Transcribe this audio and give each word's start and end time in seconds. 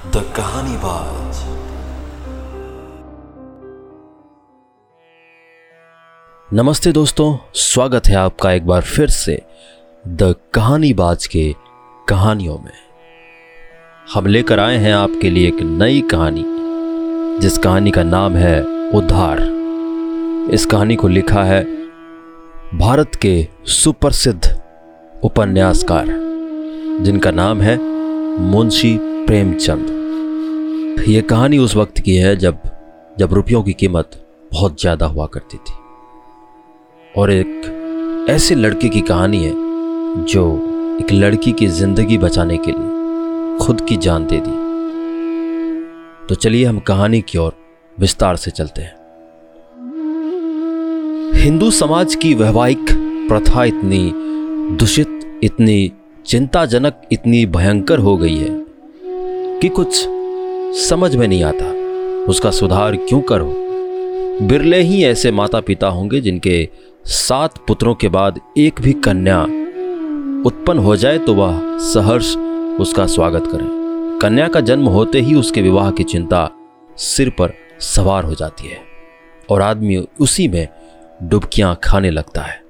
The 0.00 0.20
कहानी 0.36 0.76
बाज 0.76 1.38
नमस्ते 6.52 6.92
दोस्तों, 6.92 7.36
स्वागत 7.54 8.06
है 8.06 8.14
आपका 8.16 8.52
एक 8.52 8.66
बार 8.66 8.82
फिर 8.82 9.08
से 9.08 9.42
द 10.06 10.34
कहानी 10.54 10.92
बाज 10.92 11.26
के 11.26 11.54
कहानियों 12.08 12.58
में। 12.58 12.72
हम 14.14 14.26
लेकर 14.26 14.60
आए 14.60 14.76
हैं 14.76 14.94
आपके 14.94 15.30
लिए 15.30 15.48
एक 15.48 15.60
नई 15.62 16.00
कहानी, 16.00 16.44
जिस 17.40 17.58
कहानी 17.58 17.90
का 17.90 18.02
नाम 18.02 18.36
है 18.36 18.62
उद्धार। 18.90 19.40
इस 20.52 20.66
कहानी 20.66 20.96
को 20.96 21.08
लिखा 21.08 21.42
है 21.42 21.62
भारत 22.78 23.14
के 23.14 23.48
सुप्रसिद्ध 23.64 24.60
उपन्यासकार, 25.24 26.06
जिनका 27.00 27.30
नाम 27.30 27.60
है 27.60 27.78
मुंशी 28.40 28.98
प्रेमचंद। 29.26 31.04
ये 31.08 31.20
कहानी 31.22 31.58
उस 31.58 31.76
वक्त 31.76 31.98
की 31.98 32.16
है 32.16 32.36
जब 32.36 32.58
जब 33.18 33.32
रुपयों 33.34 33.62
की 33.62 33.72
कीमत 33.72 34.10
बहुत 34.52 34.80
ज़्यादा 34.80 35.06
हुआ 35.06 35.26
करती 35.26 35.56
थी। 35.56 35.74
और 37.14 37.30
एक 37.30 38.26
ऐसे 38.30 38.54
लड़के 38.54 38.88
की 38.88 39.00
कहानी 39.00 39.42
है 39.44 39.52
जो 40.24 40.44
एक 41.00 41.12
लड़की 41.12 41.52
की 41.52 41.66
ज़िंदगी 41.68 42.18
बचाने 42.18 42.56
के 42.58 42.70
लिए 42.70 43.58
खुद 43.58 43.80
की 43.80 43.96
जान 43.96 44.26
दे 44.26 44.40
दी। 44.40 44.58
तो 46.28 46.34
चलिए 46.34 46.64
हम 46.64 46.78
कहानी 46.78 47.20
की 47.20 47.38
ओर 47.38 47.52
विस्तार 47.98 48.36
से 48.36 48.50
चलते 48.50 48.82
हैं। 48.82 48.98
हिंदू 51.34 51.70
समाज 51.70 52.14
की 52.14 52.34
वैवाहिक 52.34 52.86
प्रथा 53.28 53.64
इतनी 53.64 54.12
दूषित, 54.76 55.40
इतनी 55.44 55.92
चिंताजनक, 56.26 57.00
इतनी 57.12 57.44
भयंकर 57.48 57.98
हो 57.98 58.16
गई 58.16 58.36
है 58.36 58.59
कि 59.62 59.68
कुछ 59.68 60.08
समझ 60.80 61.16
में 61.16 61.28
नहीं 61.28 61.42
आता। 61.44 61.64
उसका 62.24 62.50
सुधार 62.50 62.96
क्यों 62.96 63.20
करो? 63.20 63.46
बिरले 64.42 64.80
ही 64.82 65.04
ऐसे 65.04 65.30
माता 65.30 65.60
पिता 65.60 65.88
होंगे 65.88 66.20
जिनके 66.20 66.68
सात 67.04 67.58
पुत्रों 67.58 67.94
के 67.94 68.08
बाद 68.08 68.40
एक 68.58 68.80
भी 68.80 68.92
कन्या 68.92 69.42
उत्पन्न 70.46 70.78
हो 70.78 70.96
जाए 70.96 71.18
तो 71.18 71.34
वह 71.34 71.78
सहर्ष 71.78 72.36
उसका 72.80 73.06
स्वागत 73.06 73.46
करें। 73.46 74.18
कन्या 74.22 74.48
का 74.48 74.60
जन्म 74.60 74.86
होते 74.86 75.20
ही 75.20 75.34
उसके 75.34 75.62
विवाह 75.62 75.90
की 75.90 76.04
चिंता 76.04 76.50
सिर 76.96 77.30
पर 77.30 77.52
सवार 77.80 78.24
हो 78.24 78.34
जाती 78.34 78.68
है 78.68 78.78
और 79.50 79.62
आदमी 79.62 80.06
उसी 80.20 80.48
में 80.48 80.68
डुबकियाँ 81.22 81.78
खाने 81.84 82.10
लगता 82.10 82.40
है। 82.40 82.62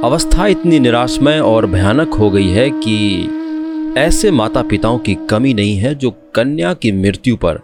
अवस्था 0.00 0.46
इतनी 0.46 0.78
निराशमय 0.78 1.40
और 1.40 1.66
भयानक 1.66 2.14
हो 2.14 2.30
गई 2.30 2.48
है 2.48 2.70
कि 2.70 3.28
ऐसे 3.96 4.30
माता 4.30 4.62
पिताओं 4.62 4.98
की 4.98 5.14
कमी 5.30 5.52
नहीं 5.54 5.76
है 5.76 5.94
जो 5.94 6.10
कन्या 6.34 6.72
की 6.74 6.90
मृत्यु 6.92 7.36
पर 7.36 7.58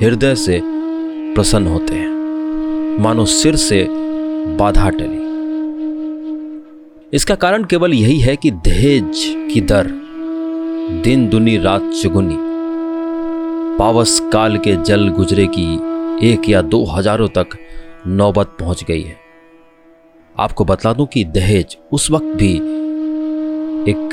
हृदय 0.00 0.34
से 0.34 0.60
प्रसन्न 1.34 1.66
होते 1.66 1.94
हैं। 1.94 2.98
मानो 2.98 3.24
सिर 3.24 3.56
से 3.56 3.86
बाधा 4.58 4.88
टली। 4.90 5.20
इसका 7.12 7.34
कारण 7.34 7.64
केवल 7.64 7.94
यही 7.94 8.18
है 8.20 8.34
कि 8.36 8.50
दहेज 8.50 9.22
की 9.52 9.60
दर 9.60 9.86
दिन, 11.04 11.28
दुनी, 11.28 11.56
रात 11.56 11.90
चुगुनी। 12.02 12.36
पावस 13.78 14.18
काल 14.32 14.58
के 14.58 14.74
जल 14.82 15.08
गुजरे 15.08 15.46
की 15.50 16.28
एक 16.28 16.48
या 16.48 16.62
दो 16.62 16.84
हज़ारों 16.84 17.28
तक 17.28 17.56
नौबत 18.06 18.56
पहुँच 18.60 18.84
गई 18.84 19.02
है। 19.02 19.16
आपको 20.34 20.64
बता 20.64 20.92
दूँ 20.92 21.06
कि 21.06 21.24
दहेज 21.24 21.76
उस 21.92 22.10
वक्त 22.10 22.36
भी 22.36 22.52
एक 23.90 24.08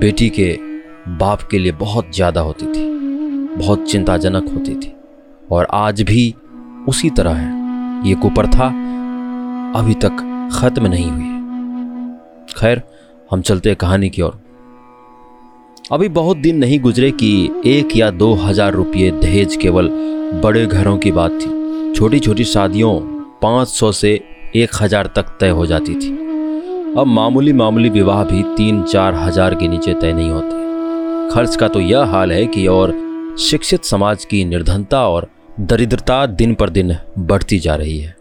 बेटी 0.00 0.28
के 0.30 0.73
बाप 1.10 1.42
के 1.42 1.58
लिए 1.58 1.72
बहुत 1.72 2.14
ज़्यादा 2.14 2.40
होती 2.40 2.66
थी, 2.66 2.84
बहुत 3.56 3.84
चिंताजनक 3.84 4.48
होती 4.48 4.74
थी। 4.74 4.92
और 5.52 5.66
आज 5.72 6.00
भी 6.02 6.34
उसी 6.88 7.10
तरह 7.10 7.34
है। 7.34 8.08
ये 8.08 8.14
कुप्रथा 8.14 8.66
अभी 9.76 9.94
तक 9.94 10.16
खत्म 10.54 10.86
नहीं 10.86 11.10
हुई 11.10 11.24
है। 11.24 12.54
खैर, 12.56 12.82
हम 13.30 13.40
चलते 13.40 13.68
हैं 13.68 13.76
कहानी 13.76 14.08
की 14.08 14.22
ओर। 14.22 14.40
अभी 15.92 16.08
बहुत 16.10 16.36
दिन 16.36 16.56
नहीं 16.56 16.80
गुजरे 16.80 17.10
कि 17.12 17.50
एक 17.66 17.96
या 17.96 18.10
दो 18.12 18.32
हज़ार 18.36 18.72
रुपये 18.72 19.10
दहेज 19.12 19.56
केवल 19.56 19.88
बड़े 20.44 20.66
घरों 20.66 20.96
की 20.98 21.12
बात 21.12 21.32
थी। 21.32 21.92
छोटी 21.94 22.20
छोटी 22.20 22.44
शादियों 22.44 22.98
पाँच 23.42 23.68
सौ 23.68 23.92
से 23.92 24.20
एक 24.56 24.82
हज़ार 24.82 25.06
तक 25.06 25.36
तय 25.40 25.48
हो 25.50 25.66
जाती 25.66 25.94
थी। 25.94 26.10
अब 26.98 27.06
मामूली 27.06 27.52
मामूली 27.52 27.88
विवाह 27.90 28.24
भी 28.24 28.42
तीन 28.56 28.82
चार 28.82 29.14
हज़ार 29.14 29.54
के 29.54 29.68
नीचे 29.68 29.94
तय 29.94 30.12
नहीं 30.12 30.30
होते। 30.30 30.62
खर्च 31.30 31.56
का 31.56 31.68
तो 31.68 31.80
यह 31.80 32.04
हाल 32.04 32.32
है 32.32 32.46
कि 32.46 32.66
और 32.66 32.92
शिक्षित 33.40 33.84
समाज 33.84 34.24
की 34.24 34.44
निर्धनता 34.44 35.06
और 35.08 35.26
दरिद्रता 35.60 36.24
दिन 36.26 36.54
पर 36.54 36.70
दिन 36.70 36.96
बढ़ती 37.18 37.58
जा 37.58 37.74
रही 37.74 37.98
है। 37.98 38.14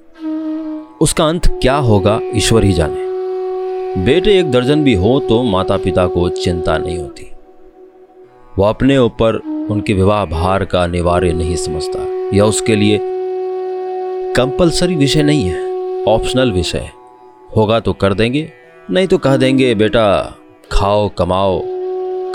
उसका 1.01 1.25
अंत 1.25 1.47
क्या 1.61 1.75
होगा, 1.75 2.19
ईश्वर 2.35 2.63
ही 2.63 2.73
जाने। 2.73 4.03
बेटे, 4.05 4.39
एक 4.39 4.51
दर्जन 4.51 4.83
भी 4.83 4.93
हो 4.93 5.19
तो 5.19 5.41
माता 5.43 5.77
पिता 5.77 6.05
को 6.07 6.29
चिंता 6.29 6.77
नहीं 6.77 6.97
होती। 6.97 7.29
वह 8.59 8.69
अपने 8.69 8.97
ऊपर 8.97 9.35
उनके 9.69 9.93
विवाह 9.93 10.25
भार 10.25 10.65
का 10.65 10.83
अनिवार्य 10.83 11.33
नहीं 11.33 11.55
समझता। 11.55 12.05
यह 12.35 12.43
उसके 12.43 12.75
लिए 12.75 12.99
कंपलसरी 14.35 14.95
विषय 14.95 15.23
नहीं 15.23 15.43
है, 15.43 16.03
ऑप्शनल 16.05 16.51
विषय 16.51 16.89
होगा 17.55 17.79
तो 17.79 17.93
कर 17.93 18.13
देंगे, 18.13 18.51
नहीं 18.91 19.07
तो 19.07 19.17
कह 19.17 19.37
देंगे, 19.37 19.73
बेटा, 19.75 20.35
खाओ, 20.71 21.09
कमाओ 21.09 21.61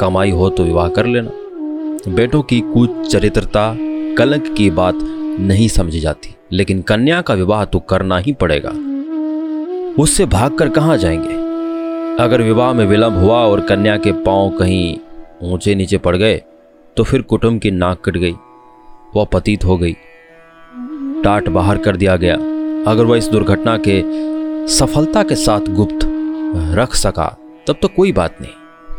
कमाई 0.00 0.31
हो 0.31 0.48
तो 0.50 0.64
विवाह 0.64 0.88
कर 0.88 1.06
लेना। 1.06 1.31
बेटों 2.09 2.42
की 2.42 2.60
कुछ 2.64 2.91
चरित्रता 3.12 3.72
कलंक 4.19 4.53
की 4.56 4.69
बात 4.70 4.98
नहीं 5.41 5.69
समझी 5.69 6.00
जाती, 6.00 6.34
लेकिन 6.53 6.82
कन्या 6.82 7.20
का 7.20 7.34
विवाह 7.34 7.64
तो 7.64 7.78
करना 7.81 8.19
ही 8.19 8.32
पड़ेगा। 8.32 8.70
उससे 10.03 10.26
भागकर 10.26 10.69
कहाँ 10.69 10.97
जाएँगे? 10.97 11.34
अगर 12.22 12.42
विवाह 12.42 12.72
में 12.72 12.84
विलंब 12.87 13.19
हुआ 13.19 13.38
और 13.38 13.60
कन्या 13.60 13.97
के 13.97 14.12
पाँव 14.22 14.50
कहीं 14.50 14.97
ऊँचे 15.42 15.75
नीचे 15.75 15.98
पड़ 15.98 16.16
गए 16.16 16.42
तो 16.97 17.04
फिर 17.04 17.22
कुटुंब 17.22 17.60
की 17.60 17.70
नाक 17.70 18.00
कट 18.04 18.16
गई, 18.16 18.34
वह 19.16 19.25
पतित 19.25 19.64
हो 19.64 19.76
गई। 19.76 19.92
टाट 21.25 21.48
बाहर 21.48 21.78
कर 21.78 21.97
दिया 21.97 22.16
गया। 22.16 22.34
अगर 22.87 23.04
वह 23.04 23.19
इस 23.19 23.28
दुर्घटना 23.28 23.76
के 23.78 24.03
सफलता 24.69 25.22
के 25.22 25.34
साथ 25.37 25.69
गुप्त 25.70 26.00
रख 26.75 26.94
सका, 26.94 27.28
तब 27.66 27.76
तो 27.82 27.88
कोई 27.88 28.12
बात 28.12 28.37
नहीं। 28.41 28.53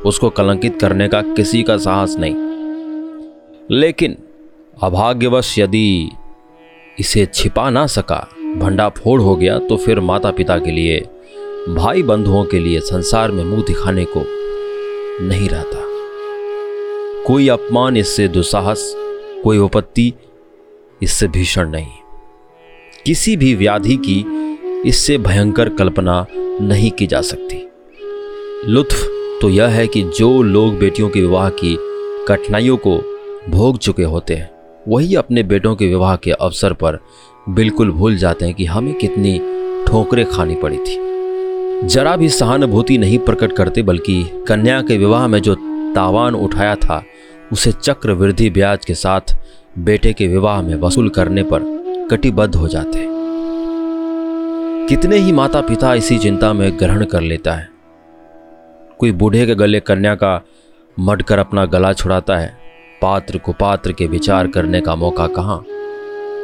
उसको 0.06 0.30
कलंकित 0.30 0.80
करने 0.80 1.08
का 1.08 1.22
किसी 1.22 1.64
का 1.64 1.78
साहस 1.78 2.16
नहीं। 2.20 2.36
लेकिन 3.72 4.18
अभाग्यवश 4.84 5.60
यदि 5.60 6.10
इसे 7.00 7.26
छिपा 7.26 7.70
ना 7.70 7.88
सका 7.88 8.30
भंडाफोड़ 8.58 9.22
हो 9.22 9.36
गया 9.36 9.60
तो 9.60 9.78
फिर 9.78 10.00
माता 10.00 10.32
पिता 10.32 10.58
के 10.58 10.72
लिए 10.72 11.00
भाई 11.70 12.04
बंधुओं 12.04 12.46
के 12.46 12.60
लिए 12.60 12.80
संसार 12.80 13.32
में 13.32 13.44
मुँह 13.44 13.64
दिखाने 13.64 14.06
को 14.06 14.24
नहीं 15.28 15.50
रहता। 15.50 15.86
कोई 17.28 17.48
अपमान 17.48 17.98
इससे 17.98 18.28
दुसाहस 18.28 18.94
कोई 19.44 19.58
उपत्ति 19.58 20.14
इससे 21.04 21.28
भीषण 21.28 21.70
नहीं। 21.70 21.92
किसी 23.06 23.38
भी 23.38 23.56
व्याधि 23.56 23.96
की 23.96 24.26
इससे 24.90 25.18
भयंकर 25.18 25.70
कल्पना 25.70 26.26
नहीं 26.62 26.92
की 26.92 27.08
जा 27.08 27.22
सकती। 27.22 27.68
लुत्फ 28.66 29.19
तो 29.42 29.50
यह 29.50 29.68
है 29.68 29.88
कि 29.88 30.02
जो 30.04 30.42
लोग 30.42 30.80
बेटियों 30.80 31.10
के 31.10 31.22
विवाह 31.22 31.50
की 31.50 31.76
कठिनाइयों 32.28 32.78
को 32.78 32.98
भोग 33.50 33.78
चुके 33.78 34.04
होते 34.04 34.36
हैं, 34.36 34.50
वही 34.88 35.16
अपने 35.16 35.44
बेटों 35.44 35.76
के 35.76 35.88
विवाह 35.88 36.16
के 36.16 36.32
अवसर 36.32 36.74
पर 36.74 37.00
बिल्कुल 37.50 37.92
भूल 37.92 38.18
जाते 38.18 38.46
हैं 38.46 38.54
कि 38.54 38.66
हमें 38.66 38.94
कितनी 38.94 39.38
ठोकरें 39.88 40.26
खानी 40.26 40.56
पड़ी 40.56 40.78
थी। 40.78 41.88
जरा 41.88 42.16
भी 42.16 42.30
सहानुभूति 42.30 42.98
नहीं 42.98 43.20
प्रकट 43.20 43.54
करते, 43.54 43.82
बल्कि 43.82 44.24
कन्या 44.48 44.82
के 44.82 44.98
विवाह 44.98 45.28
में 45.28 45.42
जो 45.42 45.56
तावान 45.96 46.36
उठाया 46.36 46.76
था, 46.76 47.04
उसे 47.52 47.72
चक्रवृद्धि 47.72 48.50
ब्याज 48.50 48.86
के 48.86 48.94
साथ 48.94 49.36
बेटे 49.80 50.14
के 50.14 50.28
विवाह 50.28 50.62
में 50.62 50.76
वसूल 50.76 51.10
करने 51.10 51.44
पर 51.44 51.62
कटिबद्ध 52.12 52.56
हो 52.56 52.68
जाते 52.68 53.08
कितने 54.88 55.18
ही 55.18 55.32
माता 55.32 55.62
पिता 55.62 55.96
इसी 55.96 56.18
चिंता 56.18 56.54
में 56.54 56.80
ग्रहण 56.80 57.06
कर 57.06 57.22
लेता 57.22 57.54
है। 57.54 57.79
कोई 59.00 59.12
बूढ़े 59.12 59.46
के 59.46 59.56
गले 59.56 59.80
कन्या 59.80 60.16
का 60.16 60.46
मडकर 61.00 61.40
अपना 61.40 61.66
गला 61.66 61.94
छुड़ाता 61.94 62.38
है। 62.38 62.58
पात्र 63.02 63.38
कुपात्र 63.38 63.92
के 63.92 64.08
विचार 64.08 64.48
करने 64.48 64.82
का 64.82 64.96
मौका 64.96 65.28
कहाँ? 65.28 65.66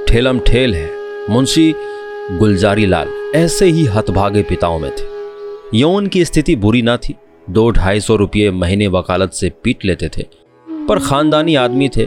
ठेलम 0.08 0.40
ठेल 0.40 0.76
है। 0.76 0.90
मुंशी 1.30 1.76
गुलजारी 2.32 2.86
लाल 2.86 3.08
ऐसे 3.36 3.66
ही 3.66 3.86
हतभागे 3.86 4.44
पिताओं 4.44 4.80
में 4.80 4.92
थे। 4.92 5.04
यौन 5.78 6.08
की 6.08 6.26
स्थिति 6.26 6.56
बुरी 6.56 6.82
ना 6.82 6.98
थी। 6.98 7.16
दो 7.50 7.70
ढाई 7.70 8.00
सौ 8.00 8.16
रुपये 8.16 8.52
महीने 8.52 8.88
वकालत 8.88 9.32
से 9.32 9.52
पीट 9.64 9.86
लेते 9.86 10.10
थे। 10.18 10.24
पर 10.68 11.00
खानदानी 11.00 11.56
आदमी 11.56 11.90
थे। 11.90 12.06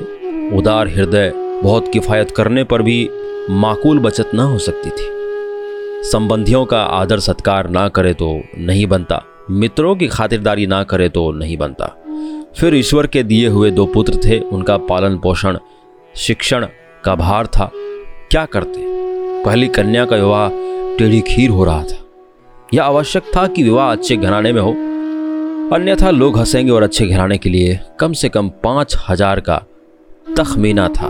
उदार 0.57 0.89
हृदय, 0.89 1.33
बहुत 1.63 1.93
किफायत 1.93 2.31
करने 2.31 2.65
पर 2.65 2.83
भी 2.83 3.09
माकूल 3.51 3.99
बचत 3.99 4.31
ना 4.35 4.43
हो 4.43 4.59
सकती 4.59 4.91
थी। 4.91 5.19
संबंधियों 6.11 6.65
का 6.65 6.83
आदर 6.83 7.19
सत्कार 7.19 7.71
ना 7.71 7.89
करे 7.89 8.15
तो 8.15 8.43
नहीं 8.59 8.87
बनता। 8.87 9.25
मित्रों 9.51 9.97
की 9.97 10.09
खातिरदारी 10.09 10.67
ना 10.67 10.83
करे 10.85 11.09
तो 11.09 11.31
नहीं 11.33 11.57
बनता। 11.57 11.87
फिर 12.57 12.75
ईश्वर 12.75 13.07
के 13.07 13.23
दिए 13.23 13.49
हुए 13.49 13.71
दो 13.71 13.87
पुत्र 13.87 14.19
थे, 14.25 14.39
उनका 14.39 14.77
पालन 14.77 15.19
पोषण, 15.19 15.59
शिक्षण 16.17 16.67
का 17.05 17.15
भार 17.15 17.47
था। 17.47 17.71
क्या 18.31 18.45
करते? 18.45 18.81
पहली 19.45 19.69
कन्या 19.69 20.05
का 20.05 20.17
विवाह 20.17 20.49
टेढ़ी 20.99 21.21
खीर 21.21 21.51
हो 21.51 21.65
रहा 21.65 21.83
था। 21.83 22.05
यह 22.75 22.83
आवश्यक 22.83 23.23
था 23.37 23.47
कि 23.47 23.63
विवाह 23.63 23.93
अच्छे 23.93 24.17
घराने 24.17 24.53
में 24.53 24.61
हो। 24.61 24.71
अन्यथा 25.77 26.11
लोग 26.11 26.39
हंसेंगे 26.39 26.73
और 26.73 26.83
अच्छे 26.83 27.07
घराने 27.07 27.39
के 27.39 27.49
लिए 27.49 27.81
कम 28.01 28.13
से 28.13 28.29
कम 28.29 28.49
पाँच 28.49 28.97
हज़ार 29.09 29.41
का 29.41 29.57
तखमीना 30.37 30.89
था। 30.89 31.09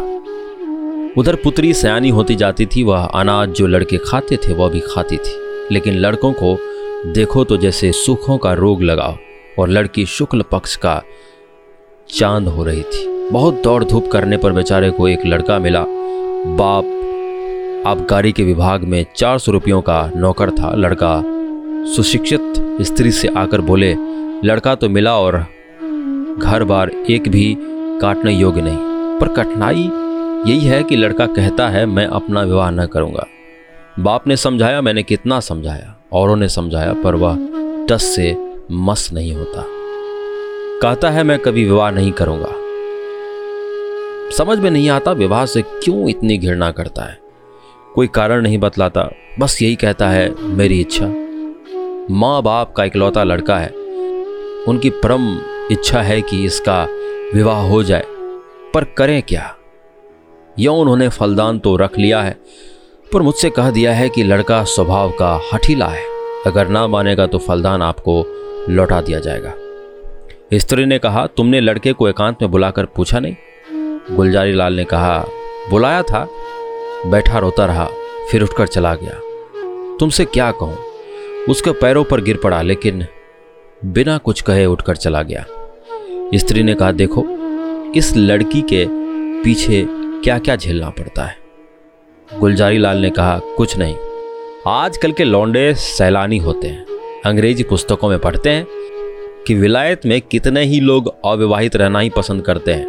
उधर 1.19 1.35
पुत्री 1.35 1.75
सयानी 1.75 2.09
होती 2.09 2.35
जाती 2.35 2.67
थी, 2.67 2.83
वह 2.83 3.05
अनाज 3.05 3.49
जो 3.49 3.67
लड़के 3.67 3.97
खाते 3.97 4.37
थे, 4.37 4.55
वह 4.55 4.69
भी 4.69 4.81
खाती 4.81 5.17
थी। 5.17 5.37
लेकिन 5.73 5.95
लड़कों 5.95 6.33
को 6.33 6.55
देखो 7.07 7.45
तो 7.45 7.57
जैसे 7.57 7.93
सुखों 7.93 8.39
का 8.39 8.53
रोग 8.53 8.83
लगाओ 8.83 9.17
और 9.59 9.69
लड़की 9.69 10.07
शुक्ल 10.07 10.43
पक्ष 10.43 10.77
का 10.77 11.03
चाँद 12.11 12.49
हो 12.49 12.65
रही 12.65 12.83
थी। 12.83 13.29
बहुत 13.31 13.55
दौड़ 13.55 13.85
धूप 13.85 14.11
करने 14.13 14.37
पर 14.37 14.53
बेचारे 14.53 14.91
को 14.91 15.09
एक 15.09 15.27
लड़का 15.27 15.59
मिला। 15.59 15.85
बाप 16.47 16.85
आबकारी 17.87 18.33
के 18.33 18.43
विभाग 18.43 18.83
में 18.83 19.07
चार 19.17 19.39
सौ 19.39 19.53
रुपयों 19.53 19.83
का 19.83 20.11
नौकर 20.17 20.51
था। 20.51 20.75
लड़का 20.75 21.23
सुशिक्षित 21.97 22.53
स्त्री 22.83 23.11
से 23.13 23.29
आकर 23.29 23.61
बोले, 23.61 23.97
लड़का 24.45 24.75
तो 24.75 24.89
मिला 24.89 25.19
और 25.19 25.47
घर 26.39 26.65
बार 26.65 26.91
एक 27.11 27.29
भी 27.29 27.57
काटने 28.01 28.33
योग्य 28.33 28.63
नहीं। 28.63 28.79
पर 29.19 29.29
कठिनाई 29.29 29.91
यही 30.53 30.67
है 30.67 30.83
कि 30.83 30.97
लड़का 30.97 31.27
कहता 31.27 31.69
है, 31.69 31.87
मैं 31.87 32.07
अपना 32.07 32.43
विवाह 32.43 32.71
न 32.71 32.87
करूँगा। 32.87 33.27
बाप 33.99 34.27
ने 34.27 34.37
समझाया, 34.37 34.81
मैंने 34.81 35.03
कितना 35.03 35.41
समझाया। 35.41 35.95
औरों 36.13 36.37
ने 36.37 36.49
समझाया, 36.49 36.93
पर 36.93 37.15
वह 37.15 37.39
टस 37.87 38.03
से 38.03 38.37
मस 38.73 39.13
नहीं 39.13 39.33
होता। 39.33 39.65
कहता 40.83 41.11
है, 41.11 41.23
मैं 41.23 41.39
कभी 41.39 41.65
विवाह 41.65 41.91
नहीं 41.91 42.13
करूँगा। 42.13 42.69
समझ 44.37 44.59
में 44.59 44.71
नहीं 44.71 44.89
आता 44.91 45.13
विवाह 45.13 45.47
से 45.47 45.63
क्यों 45.63 46.09
इतनी 46.09 46.39
घृणा 46.39 46.71
करता 46.71 47.03
है। 47.03 47.19
कोई 47.95 48.07
कारण 48.07 48.43
नहीं 48.43 48.59
बतलाता, 48.59 49.11
बस 49.39 49.63
यही 49.63 49.77
कहता 49.77 50.09
है, 50.09 50.43
मेरी 50.43 50.81
इच्छा। 50.81 51.07
माँ 52.11 52.43
बाप 52.43 52.73
का 52.73 52.85
इकलौता 52.85 53.25
लड़का 53.25 53.59
है। 53.59 53.69
उनकी 54.69 54.91
परम 54.91 55.39
इच्छा 55.73 56.03
है 56.03 56.23
कि 56.23 56.45
इसका 56.45 56.89
विवाह 57.35 57.69
हो 57.69 57.83
जाए। 57.83 58.05
पर 58.75 58.85
करें 58.85 59.23
क्या? 59.23 59.57
यौ 60.59 60.75
उन्होंने 60.75 61.09
फलदान 61.09 61.59
तो 61.59 61.77
रख 61.77 61.99
लिया 61.99 62.23
है। 62.23 62.39
पर 63.13 63.23
मुझसे 63.23 63.51
कह 63.51 63.71
दिया 63.71 63.93
है 63.93 64.09
कि 64.09 64.23
लड़का 64.23 64.65
स्वभाव 64.65 65.11
का 65.11 65.41
हठीला 65.53 65.87
है। 65.87 66.03
अगर 66.47 66.69
ना 66.69 66.87
मानेगा 66.87 67.27
तो 67.27 67.39
फलदान 67.39 67.83
आपको 67.83 68.25
लौटा 68.69 69.01
दिया 69.01 69.19
जाएगा। 69.19 69.55
स्त्री 70.55 70.85
ने 70.85 70.99
कहा, 70.99 71.27
तुमने 71.27 71.61
लड़के 71.61 71.93
को 71.93 72.09
एकांत 72.09 72.37
में 72.43 72.51
बुलाकर 72.51 72.85
पूछा 72.85 73.19
नहीं? 73.21 73.37
गुलजारी 74.17 74.53
लाल 74.53 74.75
ने 74.75 74.85
कहा, 74.85 75.27
बुलाया 75.71 76.03
था, 76.03 76.29
बैठा 77.07 77.39
रोता 77.39 77.65
रहा, 77.65 77.89
फिर 78.31 78.43
उठकर 78.43 78.67
चला 78.67 78.95
गया। 78.95 79.21
तुमसे 80.01 80.25
क्या 80.25 80.51
कहूँ? 80.51 80.79
उसके 81.49 81.71
पैरों 81.71 82.05
पर 82.05 82.21
गिर 82.21 82.37
पड़ा, 82.37 82.63
लेकिन 82.63 83.07
बिना 83.85 84.19
कुछ 84.19 84.41
कहे 84.41 84.67
उठकर 84.67 84.97
चला 84.97 85.23
गया। 85.23 85.47
स्त्री 86.35 86.63
ने 86.63 86.75
कहा, 86.75 86.93
देखो, 86.93 87.27
इस 87.97 88.17
लड़की 88.17 88.63
के 88.63 88.87
पीछे 89.43 89.87
क्या 89.91 90.39
क्या 90.39 90.57
झेलना 90.57 90.91
पड़ता 90.91 91.23
है। 91.23 91.38
गुलजारी 92.35 92.79
लाल 92.79 92.99
ने 92.99 93.11
कहा, 93.11 93.39
कुछ 93.39 93.79
नहीं। 93.79 93.97
आजकल 94.67 95.13
के 95.13 95.25
लौंडे 95.25 95.75
सैलानी 95.75 96.39
होते 96.39 96.69
हैं। 96.69 96.87
अंग्रेज़ी 97.27 97.63
पुस्तकों 97.63 98.09
में 98.09 98.19
पढ़ते 98.19 98.51
हैं 98.51 98.67
कि 99.47 99.55
विलायत 99.55 100.01
में 100.07 100.21
कितने 100.21 100.65
ही 100.65 100.81
लोग 100.81 101.15
अविवाहित 101.25 101.77
रहना 101.77 101.99
ही 101.99 102.11
पसंद 102.11 102.43
करते 102.43 102.73
हैं। 102.73 102.87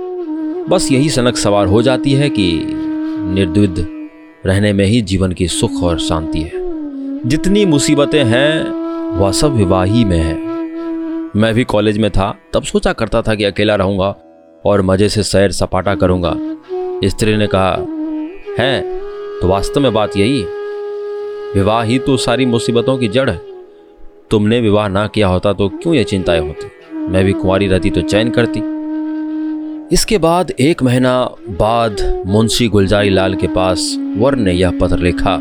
बस 0.69 0.91
यही 0.91 1.09
सनक 1.09 1.38
सवार 1.38 1.68
हो 1.68 1.81
जाती 1.81 2.12
है 2.12 2.30
कि 2.30 2.62
निर्द्विध 3.33 3.88
रहने 4.45 4.74
में 4.74 4.86
ही 4.86 5.01
जीवन 5.01 5.31
की 5.31 5.47
सुख 5.47 5.83
और 5.83 6.00
शांति 6.00 6.41
है। 6.41 6.51
जितनी 7.30 7.65
मुसीबतें 7.65 8.24
हैं, 8.24 8.69
वह 9.18 9.31
सब 9.31 9.56
विवाही 9.56 10.06
में 10.06 10.18
है। 10.18 10.36
मैं 11.39 11.53
भी 11.53 11.63
कॉलेज 11.63 11.97
में 11.97 12.12
था, 12.12 12.38
तब 12.53 12.63
सोचा 12.63 12.94
करता 12.94 13.21
था 13.21 13.36
कि 13.36 13.44
अकेला 13.44 13.75
रहूँगा 13.75 14.15
और 14.65 14.81
मज़े 14.81 15.09
से 15.09 15.24
सैर 15.24 15.51
सपाटा 15.51 15.95
करूँगा। 15.95 16.36
स्त्री 17.06 17.38
ने 17.38 17.47
कहा, 17.47 17.86
है 18.63 18.99
तो 19.41 19.47
वास्तव 19.47 19.81
में 19.81 19.94
बात 19.94 20.18
यही 20.18 20.39
है 20.41 20.47
विवाह 21.56 21.83
ही 21.83 22.00
तो 22.00 22.18
सारी 22.18 22.45
मुसीबतों 22.45 22.97
की 22.97 23.07
जड़ 23.07 23.30
है। 23.30 23.41
तुमने 24.31 24.59
विवाह 24.62 24.88
ना 24.88 25.07
किया 25.07 25.27
होता 25.27 25.53
तो 25.53 25.69
क्यों 25.69 25.94
ये 25.95 26.03
चिंताएँ 26.03 26.39
होती? 26.39 26.71
मैं 26.95 27.25
भी 27.25 27.33
कुंवारी 27.33 27.68
रहती 27.68 27.89
तो 27.89 28.01
चैन 28.01 28.30
करती। 28.30 28.62
इसके 29.95 30.18
बाद 30.18 30.51
एक 30.51 30.83
महीना 30.83 31.25
बाद 31.50 32.24
मुंशी 32.27 32.68
गुलजारी 32.68 33.09
लाल 33.09 33.36
के 33.36 33.47
पास 33.47 33.97
वर 34.18 34.36
ने 34.36 34.53
यह 34.53 34.77
पत्र 34.81 34.97
लिखा। 34.97 35.38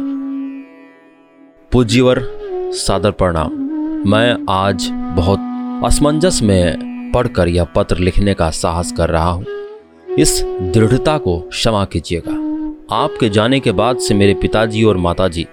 पूज्यवर 1.72 2.22
सादर 2.74 3.10
प्रणाम। 3.10 3.50
मैं 4.06 4.46
आज 4.50 4.88
बहुत 5.16 5.38
असमंजस 5.84 6.40
में 6.42 7.12
पढ़कर 7.14 7.48
यह 7.48 7.64
पत्र 7.64 7.98
लिखने 7.98 8.34
का 8.34 8.50
साहस 8.50 8.92
कर 8.92 9.08
रहा 9.08 9.30
हूँ। 9.30 9.46
इस 10.18 10.42
दृढ़ता 10.44 11.18
को 11.18 11.40
क्षमा 11.40 11.84
कीजिएगा। 11.84 12.37
आपके 12.92 13.28
जाने 13.28 13.60
के 13.60 13.72
बाद 13.72 13.98
से 13.98 14.14
मेरे 14.14 14.34
पिताजी 14.34 14.82
और 14.82 14.96
माताजी 14.96 15.46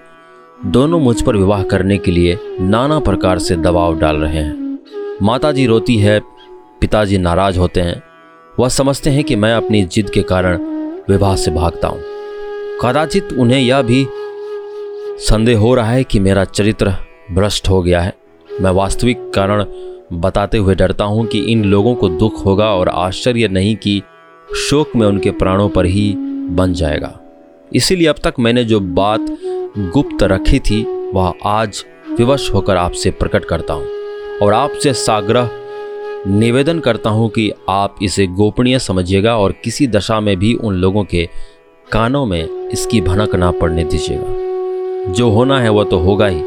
दोनों 0.65 0.99
मुझ 0.99 1.21
पर 1.21 1.35
विवाह 1.35 1.63
करने 1.63 1.97
के 1.97 2.11
लिए 2.11 2.37
नाना 2.59 2.99
प्रकार 2.99 3.39
से 3.39 3.55
दबाव 3.55 3.97
डाल 3.99 4.15
रहे 4.15 4.41
हैं। 4.41 4.79
माताजी 5.21 5.65
रोती 5.65 5.95
है, 5.95 6.19
पिताजी 6.81 7.17
नाराज़ 7.17 7.59
होते 7.59 7.81
हैं। 7.81 8.03
वह 8.59 8.69
समझते 8.69 9.09
हैं 9.09 9.23
कि 9.23 9.35
मैं 9.35 9.53
अपनी 9.53 9.83
जिद 9.83 10.09
के 10.09 10.21
कारण 10.21 10.57
विवाह 11.09 11.35
से 11.35 11.51
भागता 11.51 11.87
हूँ। 11.87 11.99
कदाचित 12.81 13.33
उन्हें 13.33 13.59
यह 13.59 13.81
भी 13.81 14.07
संदेह 15.29 15.59
हो 15.59 15.75
रहा 15.75 15.91
है 15.91 16.03
कि 16.03 16.19
मेरा 16.19 16.43
चरित्र 16.43 16.93
भ्रष्ट 17.31 17.69
हो 17.69 17.81
गया 17.81 18.01
है। 18.01 18.13
मैं 18.61 18.71
वास्तविक 18.71 19.31
कारण 19.35 19.65
बताते 20.13 20.57
हुए 20.57 20.75
डरता 20.75 21.03
हूँ 21.03 21.25
कि 21.25 21.39
इन 21.39 21.65
लोगों 21.65 21.95
को 21.95 22.09
दुख 22.09 22.45
होगा 22.45 22.69
और 22.69 22.89
आश्चर्य 22.89 23.47
नहीं 23.47 23.75
कि 23.75 24.01
शोक 24.55 24.95
में 24.95 25.07
उनके 25.07 25.31
प्राणों 25.31 25.69
पर 25.69 25.85
ही 25.85 26.15
बन 26.49 26.73
जाएगा। 26.73 27.21
इसीलिए 27.73 28.07
अब 28.07 28.15
तक 28.23 28.33
मैंने 28.39 28.63
जो 28.63 28.79
बात 28.79 29.25
गुप्त 29.77 30.23
रखी 30.23 30.59
थी, 30.59 30.83
वह 31.13 31.33
आज 31.45 31.85
विवश 32.17 32.49
होकर 32.53 32.77
आपसे 32.77 33.11
प्रकट 33.11 33.45
करता 33.45 33.73
हूँ 33.73 33.87
और 34.41 34.53
आपसे 34.53 34.93
साग्रह 34.93 35.49
निवेदन 36.27 36.79
करता 36.79 37.09
हूँ 37.09 37.29
कि 37.29 37.51
आप 37.69 37.95
इसे 38.03 38.27
गोपनीय 38.27 38.79
समझिएगा 38.79 39.37
और 39.37 39.51
किसी 39.51 39.87
दशा 39.87 40.19
में 40.19 40.37
भी 40.37 40.53
उन 40.53 40.75
लोगों 40.75 41.03
के 41.03 41.29
कानों 41.91 42.25
में 42.25 42.69
इसकी 42.69 43.01
भनक 43.01 43.35
ना 43.35 43.51
पड़ने 43.51 43.83
दीजिएगा। 43.83 45.11
जो 45.11 45.29
होना 45.29 45.59
है 45.61 45.69
वह 45.69 45.83
तो 45.83 45.97
होगा 45.97 46.27
ही। 46.27 46.41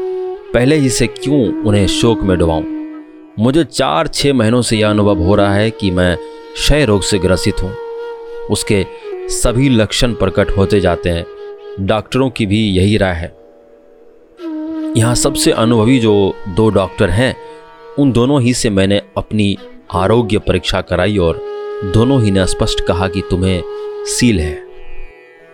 पहले 0.53 0.75
ही 0.75 0.89
से 0.89 1.07
क्यों 1.07 1.63
उन्हें 1.63 1.87
शोक 1.87 2.21
में 2.21 2.37
डुबाऊं? 2.37 2.63
मुझे 3.39 3.63
चार 3.63 4.07
छः 4.07 4.33
महीनों 4.33 4.61
से 4.61 4.77
यह 4.77 4.89
अनुभव 4.89 5.17
हो 5.17 5.35
रहा 5.35 5.53
है 5.53 5.69
कि 5.71 5.91
मैं 5.91 6.17
क्षय 6.53 6.85
रोग 6.85 7.01
से 7.01 7.19
ग्रसित 7.19 7.63
हूँ। 7.63 7.71
उसके 8.51 8.85
सभी 9.29 9.69
लक्षण 9.69 10.13
प्रकट 10.13 10.51
होते 10.57 10.79
जाते 10.79 11.09
हैं। 11.09 11.25
डॉक्टरों 11.79 12.29
की 12.29 12.45
भी 12.45 12.69
यही 12.69 12.97
राय 12.97 13.13
है। 13.13 13.37
यहाँ 14.97 15.15
सबसे 15.15 15.51
अनुभवी 15.51 15.99
जो 15.99 16.33
दो 16.47 16.69
डॉक्टर 16.69 17.09
हैं, 17.09 17.35
उन 17.99 18.11
दोनों 18.11 18.41
ही 18.41 18.53
से 18.53 18.69
मैंने 18.69 19.01
अपनी 19.17 19.57
आरोग्य 19.93 20.37
परीक्षा 20.37 20.81
कराई 20.81 21.17
और 21.17 21.41
दोनों 21.93 22.21
ही 22.23 22.31
ने 22.31 22.45
स्पष्ट 22.45 22.81
कहा 22.81 23.07
कि 23.07 23.21
तुम्हें 23.29 23.63
सील 24.05 24.39
है। 24.39 24.57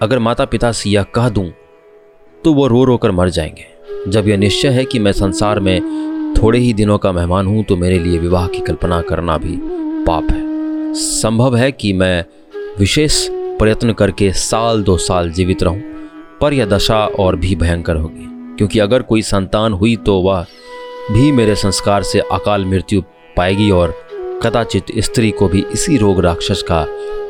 अगर 0.01 0.19
माता 0.19 0.45
पिता 0.45 0.71
से 0.71 0.89
यह 0.89 1.03
कह 1.03 1.29
दूँ 1.29 1.49
तो 2.43 2.53
वो 2.53 2.67
रो 2.67 2.83
रो 2.83 2.97
कर 2.97 3.11
मर 3.11 3.29
जाएँगे। 3.29 4.11
जब 4.11 4.27
यह 4.27 4.37
निश्चय 4.37 4.69
है 4.69 4.85
कि 4.85 4.99
मैं 4.99 5.11
संसार 5.11 5.59
में 5.59 5.81
थोड़े 6.41 6.59
ही 6.59 6.73
दिनों 6.73 6.97
का 6.97 7.11
मेहमान 7.11 7.47
हूँ 7.47 7.63
तो 7.63 7.77
मेरे 7.77 7.99
लिए 7.99 8.17
विवाह 8.17 8.47
की 8.47 8.59
कल्पना 8.59 9.01
करना 9.01 9.37
भी 9.37 9.59
पाप 10.05 10.31
है। 10.31 10.93
संभव 10.93 11.55
है 11.55 11.71
कि 11.71 11.93
मैं 11.93 12.25
विशेष 12.79 13.29
प्रयत्न 13.59 13.93
करके 13.93 14.31
साल 14.33 14.83
दो 14.83 14.97
साल 14.97 15.31
जीवित 15.31 15.63
रहूँ, 15.63 15.81
पर 16.41 16.53
यह 16.53 16.65
दशा 16.65 17.05
और 17.19 17.35
भी 17.35 17.55
भयंकर 17.55 17.95
होगी, 17.95 18.25
क्योंकि 18.57 18.79
अगर 18.79 19.01
कोई 19.01 19.21
संतान 19.21 19.73
हुई 19.73 19.95
तो 19.95 20.19
वह 20.21 20.45
भी 21.11 21.31
मेरे 21.31 21.55
संस्कार 21.55 22.03
से 22.03 22.19
अकाल 22.21 22.65
मृत्यु 22.65 23.01
पाएगी 23.37 23.69
और 23.71 23.93
कदाचित 24.43 24.85
स्त्री 24.99 25.31
को 25.31 25.47
भी 25.47 25.63
इसी 25.73 25.97
रोग 25.97 26.19
राक्षस 26.19 26.63
का 26.71 26.83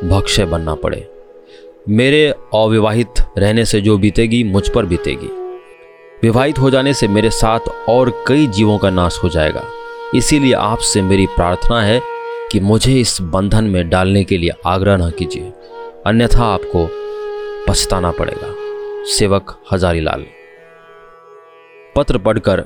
भक्ष्य 0.04 0.44
बनना 0.44 0.74
पड़े। 0.74 1.06
मेरे 1.88 2.26
अविवाहित 2.54 3.20
रहने 3.38 3.64
से 3.64 3.80
जो 3.80 3.96
बीतेगी, 3.98 4.42
मुझ 4.44 4.68
पर 4.68 4.86
बीतेगी। 4.86 5.28
विवाहित 6.22 6.58
हो 6.58 6.70
जाने 6.70 6.94
से 6.94 7.08
मेरे 7.08 7.30
साथ 7.30 7.68
और 7.88 8.10
कई 8.28 8.46
जीवों 8.46 8.78
का 8.78 8.90
नाश 8.90 9.18
हो 9.24 9.28
जाएगा। 9.28 9.62
इसीलिए 10.14 10.52
आपसे 10.54 11.02
मेरी 11.02 11.26
प्रार्थना 11.26 11.82
है 11.82 12.00
कि 12.52 12.60
मुझे 12.60 12.94
इस 12.94 13.18
बंधन 13.22 13.64
में 13.64 13.88
डालने 13.88 14.24
के 14.24 14.38
लिए 14.38 14.52
आग्रह 14.66 14.96
न 14.96 15.10
कीजिए। 15.10 15.52
अन्यथा 16.06 16.44
आपको 16.44 16.88
पछताना 17.68 18.10
पड़ेगा। 18.10 18.54
सेवक 19.04 19.62
हजारी 19.72 20.00
लाल 20.00 20.26
पत्र 21.96 22.18
पढ़कर 22.18 22.60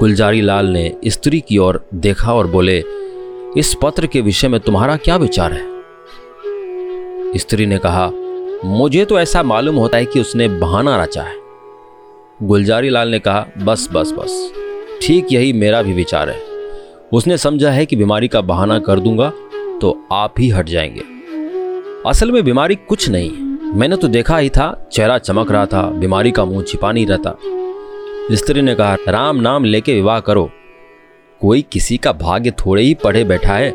गुलजारी 0.00 0.40
लाल 0.40 0.66
ने 0.66 0.96
स्त्री 1.06 1.40
की 1.40 1.58
ओर 1.58 1.88
देखा 1.94 2.34
और 2.34 2.46
बोले, 2.46 2.84
इस 3.56 3.76
पत्र 3.82 4.06
के 4.06 4.20
विषय 4.20 4.48
में 4.48 4.60
तुम्हारा 4.60 4.96
क्या 4.96 5.16
विचार 5.16 5.52
है? 5.52 5.82
स्त्री 7.38 7.66
ने 7.66 7.78
कहा, 7.78 8.10
मुझे 8.64 9.04
तो 9.04 9.18
ऐसा 9.20 9.42
मालूम 9.42 9.76
होता 9.76 9.96
है 9.96 10.04
कि 10.04 10.20
उसने 10.20 10.48
बहाना 10.48 11.02
रचा 11.02 11.22
है। 11.22 11.36
गुलजारी 12.42 12.88
लाल 12.88 13.08
ने 13.08 13.18
कहा, 13.18 13.46
बस 13.58 13.88
बस 13.92 14.12
बस। 14.12 14.52
ठीक 15.02 15.26
यही 15.32 15.52
मेरा 15.52 15.82
भी 15.82 15.92
विचार 15.92 16.30
है। 16.30 16.40
उसने 17.12 17.38
समझा 17.38 17.70
है 17.70 17.86
कि 17.86 17.96
बीमारी 17.96 18.28
का 18.28 18.40
बहाना 18.40 18.78
कर 18.78 19.00
दूँगा 19.00 19.32
तो 19.80 20.08
आप 20.12 20.34
ही 20.38 20.50
हट 20.50 20.66
जाएँगे। 20.66 21.15
असल 22.06 22.32
में 22.32 22.44
बीमारी 22.44 22.74
कुछ 22.74 23.08
नहीं। 23.08 23.30
मैंने 23.74 23.96
तो 23.96 24.08
देखा 24.08 24.38
ही 24.38 24.50
था, 24.50 24.88
चेहरा 24.92 25.18
चमक 25.18 25.50
रहा 25.52 25.66
था, 25.66 25.90
बीमारी 25.90 26.30
का 26.30 26.44
मुँह 26.44 26.62
छिपा 26.62 26.92
नहीं 26.92 27.06
रहता। 27.06 27.36
स्त्री 28.32 28.62
ने 28.62 28.74
कहा, 28.74 28.94
राम 29.08 29.36
नाम 29.36 29.64
लेके 29.64 29.94
विवाह 29.94 30.20
करो। 30.20 30.50
कोई 31.40 31.62
किसी 31.62 31.96
का 31.96 32.12
भाग्य 32.12 32.50
थोड़े 32.50 32.82
ही 32.82 32.94
पढ़े 32.94 33.24
बैठा 33.24 33.52
है। 33.52 33.74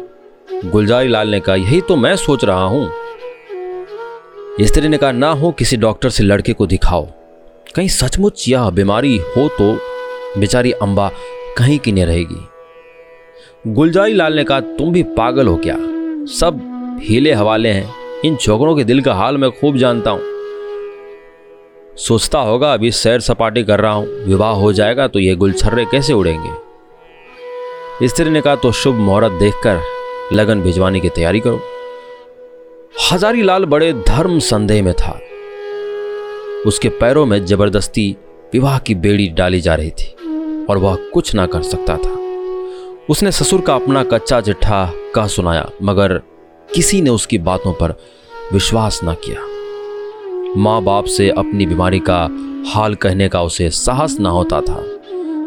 गुलजारी 0.65 1.07
लाल 1.07 1.29
ने 1.29 1.39
कहा, 1.39 1.55
यही 1.55 1.81
तो 1.81 1.95
मैं 1.95 2.15
सोच 2.15 2.45
रहा 2.45 2.63
हूँ। 2.63 2.91
स्त्री 4.61 4.87
ने 4.87 4.97
कहा, 4.97 5.11
ना 5.11 5.29
हो 5.29 5.51
किसी 5.51 5.77
डॉक्टर 5.77 6.09
से 6.09 6.23
लड़के 6.23 6.53
को 6.53 6.67
दिखाओ। 6.67 7.07
कहीं 7.75 7.87
सचमुच 7.87 8.49
यह 8.49 8.69
बीमारी 8.69 9.17
हो 9.17 9.47
तो 9.47 9.73
बेचारी 10.39 10.71
अंबा 10.71 11.11
कहीं 11.57 11.79
की 11.79 11.91
नहीं 11.91 12.05
रहेगी। 12.05 12.47
गुलजारी 13.67 14.13
लाल 14.13 14.33
ने 14.33 14.43
कहा, 14.43 14.59
तुम 14.59 14.93
भी 14.93 15.03
पागल 15.03 15.47
हो 15.47 15.55
क्या? 15.55 15.77
सब 16.39 16.67
हीले 17.03 17.33
हवाले 17.33 17.69
हैं। 17.69 18.00
इन 18.25 18.35
छोकरों 18.35 18.75
के 18.75 18.83
दिल 18.83 19.01
का 19.01 19.13
हाल 19.13 19.37
मैं 19.37 19.49
खूब 19.51 19.77
जानता 19.77 20.11
हूँ। 20.11 20.21
सोचता 21.97 22.39
होगा, 22.39 22.73
अभी 22.73 22.91
सैर 22.91 23.19
सपाटी 23.19 23.63
कर 23.63 23.79
रहा 23.79 23.91
हूँ, 23.91 24.07
विवाह 24.25 24.51
हो 24.51 24.71
जाएगा 24.73 25.07
तो 25.07 25.19
ये 25.19 25.35
गुलछर्रे 25.35 25.85
कैसे 25.85 26.13
उड़ेंगे? 26.13 28.07
स्त्री 28.07 28.29
ने 28.29 28.41
कहा 28.41 28.55
तो 28.55 28.71
शुभ 28.71 28.95
मुहूर्त 28.95 29.31
देखकर 29.31 29.81
लगन 30.33 30.61
भिजवाने 30.61 30.99
की 30.99 31.09
तैयारी 31.09 31.39
करो। 31.39 31.61
हजारी 33.11 33.41
लाल 33.41 33.65
बड़े 33.65 33.91
धर्म 34.07 34.39
संदेह 34.39 34.83
में 34.83 34.93
था। 34.93 35.19
उसके 36.65 36.89
पैरों 36.89 37.25
में 37.25 37.45
ज़बरदस्ती 37.45 38.09
विवाह 38.53 38.79
की 38.79 38.95
बेड़ी 38.95 39.27
डाली 39.27 39.61
जा 39.61 39.75
रही 39.75 39.91
थी 39.91 40.65
और 40.69 40.77
वह 40.77 40.95
कुछ 41.13 41.35
ना 41.35 41.45
कर 41.45 41.61
सकता 41.63 41.97
था। 41.97 42.17
उसने 43.09 43.31
ससुर 43.31 43.61
का 43.61 43.75
अपना 43.75 44.03
कच्चा 44.03 44.41
चिट्ठा 44.41 44.91
कह 45.15 45.27
सुनाया, 45.27 45.69
मगर 45.83 46.21
किसी 46.75 47.01
ने 47.01 47.09
उसकी 47.09 47.37
बातों 47.37 47.73
पर 47.73 47.91
विश्वास 48.53 48.99
न 49.03 49.13
किया। 49.13 49.37
माँ 50.57 50.83
बाप 50.83 51.05
से 51.05 51.29
अपनी 51.29 51.65
बीमारी 51.65 51.99
का 52.09 52.29
हाल 52.71 52.95
कहने 52.95 53.29
का 53.29 53.41
उसे 53.41 53.69
साहस 53.69 54.19
ना 54.19 54.29
होता 54.29 54.61
था। 54.61 54.83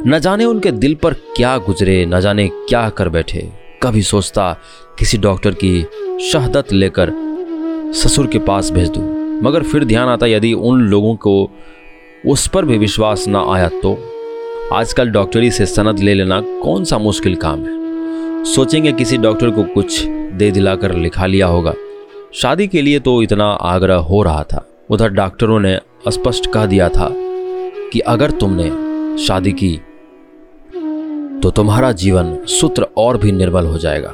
न 0.07 0.19
जाने 0.23 0.45
उनके 0.45 0.71
दिल 0.71 0.95
पर 0.95 1.15
क्या 1.15 1.59
गुजरे, 1.59 2.07
न 2.07 2.21
जाने 2.21 2.49
क्या 2.49 2.89
कर 2.89 3.09
बैठे। 3.09 3.49
कभी 3.83 4.03
सोचता, 4.03 4.57
किसी 4.99 5.19
डॉक्टर 5.19 5.51
की 5.65 5.87
शहादत 6.33 6.73
लेकर 6.73 7.13
ससुर 7.95 8.27
के 8.27 8.39
पास 8.39 8.71
भेज 8.71 8.89
दूँ। 8.89 9.41
मगर 9.43 9.63
फिर 9.63 9.85
ध्यान 9.85 10.09
आता, 10.09 10.27
यदि 10.27 10.53
उन 10.53 10.81
लोगों 10.81 11.15
को 11.15 11.51
उस 12.27 12.49
पर 12.49 12.65
भी 12.65 12.79
विश्वास 12.79 13.29
ना 13.29 13.45
आया 13.49 13.69
तो? 13.69 14.11
आजकल 14.73 15.09
डॉक्टरी 15.09 15.51
से 15.51 15.67
सनद 15.67 15.99
ले 15.99 16.15
लेना 16.15 16.41
कौन 16.41 16.85
सा 16.85 16.99
मुश्किल 16.99 17.35
काम 17.35 17.59
है? 17.59 17.85
सोचेंगे 18.45 18.93
किसी 18.93 19.17
डॉक्टर 19.17 19.51
को 19.51 19.63
कुछ 19.63 20.07
दे 20.35 20.51
दिलाकर 20.51 20.95
लिखा 20.95 21.27
लिया 21.27 21.47
होगा। 21.47 21.75
शादी 22.35 22.67
के 22.67 22.83
लिए 22.83 23.01
तो 23.01 23.23
इतना 23.23 23.47
आग्रह 23.47 23.97
हो 24.03 24.23
रहा 24.23 24.43
था। 24.45 24.65
उधर 24.91 25.09
डॉक्टरों 25.09 25.61
ने 25.61 25.79
स्पष्ट 26.09 26.47
कह 26.47 26.67
दिया 26.67 26.89
था 26.89 27.09
कि 27.93 28.01
अगर 28.01 28.31
तुमने 28.31 28.71
शादी 29.27 29.53
की 29.53 29.81
तो 31.43 31.51
तुम्हारा 31.51 31.93
जीवन 31.93 32.37
सूत्र 32.49 32.87
और 32.97 33.17
भी 33.19 33.33
निर्बल 33.33 33.67
हो 33.67 33.79
जाएगा। 33.79 34.13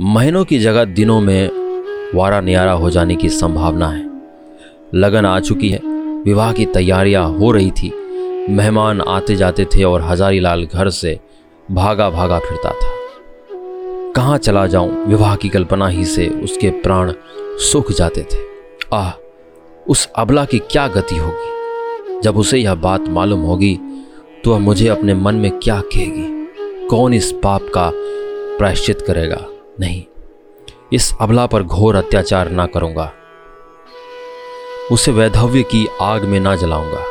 महीनों 0.00 0.44
की 0.44 0.58
जगह 0.58 0.84
दिनों 0.84 1.20
में 1.20 1.50
वारा 2.14 2.40
नियारा 2.40 2.72
हो 2.72 2.90
जाने 2.90 3.16
की 3.16 3.28
संभावना 3.28 3.88
है। 3.88 4.06
लगन 4.94 5.26
आ 5.26 5.38
चुकी 5.40 5.68
है। 5.68 5.80
विवाह 6.24 6.52
की 6.52 6.66
तैयारियाँ 6.66 7.28
हो 7.28 7.50
रही 7.50 7.70
थी। 7.70 7.92
मेहमान 8.50 9.00
आते 9.00 9.36
जाते 9.36 9.64
थे 9.64 9.82
और 9.84 10.02
हजारी 10.02 10.40
लाल 10.40 10.64
घर 10.64 10.88
से 10.90 11.18
भागा 11.70 12.10
भागा 12.10 12.38
फिरता 12.38 12.70
था। 12.70 12.97
कहाँ 14.16 14.38
चला 14.38 14.66
जाऊँ? 14.66 15.04
विवाह 15.06 15.34
की 15.36 15.48
कल्पना 15.48 15.88
ही 15.88 16.04
से 16.04 16.26
उसके 16.44 16.70
प्राण 16.70 17.12
सूख 17.62 17.90
जाते 17.92 18.22
थे। 18.22 18.38
आह, 18.94 19.10
उस 19.86 20.06
अबला 20.16 20.44
की 20.44 20.58
क्या 20.60 20.86
गति 20.88 21.16
होगी? 21.16 22.20
जब 22.22 22.36
उसे 22.36 22.58
यह 22.58 22.74
बात 22.74 23.08
मालूम 23.08 23.40
होगी 23.40 23.78
तो 24.44 24.50
वह 24.50 24.58
मुझे 24.58 24.88
अपने 24.88 25.14
मन 25.14 25.34
में 25.34 25.50
क्या 25.58 25.80
कहेगी? 25.84 26.86
कौन 26.88 27.14
इस 27.14 27.32
पाप 27.42 27.68
का 27.74 27.90
प्रायश्चित 28.58 29.00
करेगा? 29.00 29.44
नहीं, 29.80 30.02
इस 30.92 31.12
अबला 31.20 31.46
पर 31.46 31.62
घोर 31.62 31.96
अत्याचार 31.96 32.50
ना 32.50 32.66
करूँगा। 32.66 33.12
उसे 34.92 35.12
वैधव्य 35.12 35.62
की 35.62 35.86
आग 36.02 36.24
में 36.24 36.38
ना 36.40 36.56
जलाऊँगा। 36.56 37.04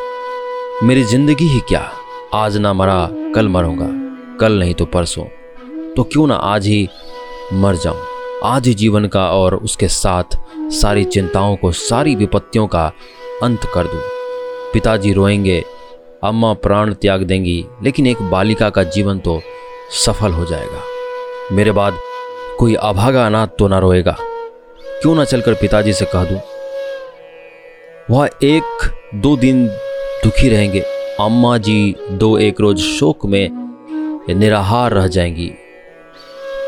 मेरी 0.83 1.03
ज़िंदगी 1.03 1.47
ही 1.47 1.59
क्या? 1.59 1.89
आज 2.33 2.57
ना 2.57 2.73
मरा, 2.73 3.09
कल 3.35 3.47
मरूँगा। 3.47 3.87
कल 4.37 4.59
नहीं 4.59 4.73
तो 4.73 4.85
परसों। 4.85 5.25
तो 5.97 6.03
क्यों 6.03 6.25
ना 6.27 6.35
आज 6.35 6.65
ही 6.67 6.87
मर 7.53 7.75
जाऊँ? 7.75 8.01
आज 8.45 8.67
ही 8.67 8.73
जीवन 8.73 9.05
का 9.07 9.25
और 9.29 9.55
उसके 9.55 9.87
साथ 9.87 10.37
सारी 10.71 11.03
चिंताओं 11.05 11.55
को, 11.55 11.71
सारी 11.71 12.15
विपत्तियों 12.15 12.67
का 12.67 12.85
अंत 13.43 13.65
कर 13.73 13.87
दूँ। 13.87 14.01
पिताजी 14.73 15.13
रोएँगे, 15.13 15.59
अम्मा 16.23 16.53
प्राण 16.53 16.93
त्याग 16.93 17.23
देंगी, 17.23 17.65
लेकिन 17.83 18.07
एक 18.07 18.21
बालिका 18.31 18.69
का 18.69 18.83
जीवन 18.83 19.19
तो 19.19 19.39
सफल 19.95 20.31
हो 20.31 20.45
जाएगा। 20.45 20.81
मेरे 21.51 21.71
बाद 21.71 21.99
कोई 22.59 22.75
अभागा 22.75 23.25
अनाथ 23.25 23.57
तो 23.59 23.67
ना 23.67 23.79
रोएगा। 23.79 24.15
क्यों 24.19 25.15
ना 25.15 25.25
चलकर 25.25 25.53
पिताजी 25.53 25.93
से 25.93 26.05
कह 26.05 26.23
दूँ, 26.23 26.39
वह 28.09 28.29
एक 28.45 28.91
दो 29.15 29.37
दिन 29.37 29.67
दुखी 30.23 30.49
रहेंगे। 30.49 30.85
अम्मा 31.19 31.57
जी 31.57 31.95
दो 32.11 32.37
एक 32.37 32.61
रोज 32.61 32.79
शोक 32.79 33.25
में 33.25 33.49
निराहार 34.29 34.93
रह 34.93 35.07
जाएँगी। 35.07 35.53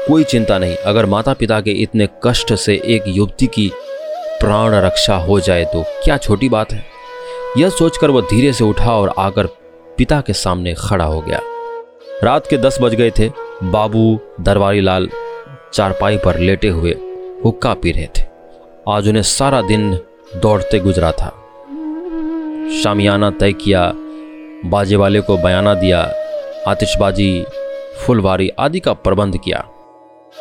कोई 0.10 0.24
चिंता 0.24 0.58
नहीं। 0.58 0.76
अगर 0.76 1.06
माता 1.06 1.34
पिता 1.34 1.60
के 1.62 1.72
इतने 1.72 2.08
कष्ट 2.24 2.54
से 2.54 2.82
एक 2.86 3.04
युवती 3.08 3.48
की 3.48 3.72
प्राण 4.42 4.74
रक्षा 4.76 5.16
हो 5.16 5.40
जाए 5.40 5.66
तो 5.66 5.84
क्या 6.04 6.18
छोटी 6.18 6.50
बात 6.50 6.72
है? 6.72 6.84
यह 7.58 7.70
सोचकर 7.70 8.10
वह 8.10 8.22
धीरे 8.22 8.54
से 8.54 8.64
उठा 8.64 8.92
और 8.92 9.14
आकर 9.18 9.48
पिता 9.98 10.22
के 10.22 10.34
सामने 10.34 10.74
खड़ा 10.74 11.06
हो 11.06 11.22
गया। 11.22 11.42
रात 12.24 12.48
के 12.48 12.58
दस 12.58 12.78
बज 12.82 12.96
गए 12.96 13.12
थे। 13.20 13.30
बाबू 13.64 14.20
दरबारी 14.42 14.82
लाल 14.82 15.10
चारपाई 15.74 16.18
पर 16.18 16.40
लेटे 16.40 16.68
हुए 16.68 16.96
हुक्का 17.46 17.74
पी 17.74 17.92
रहे 17.92 18.08
थे। 18.18 18.28
आज 18.90 19.08
उन्हें 19.08 19.24
सारा 19.24 19.62
दिन 19.62 19.92
दौड़ते 20.36 20.80
गुजरा 20.80 21.12
था। 21.12 21.30
शामियाना 22.84 23.32
तय 23.32 23.54
किया 23.54 23.92
बाजे 24.66 24.96
वाले 24.96 25.22
को 25.22 25.38
बयाना 25.38 25.74
दिया, 25.74 26.00
आतिशबाजी, 26.68 27.46
फुलवारी 27.98 28.50
आदि 28.60 28.80
का 28.80 28.94
प्रबंध 28.94 29.38
किया। 29.38 29.68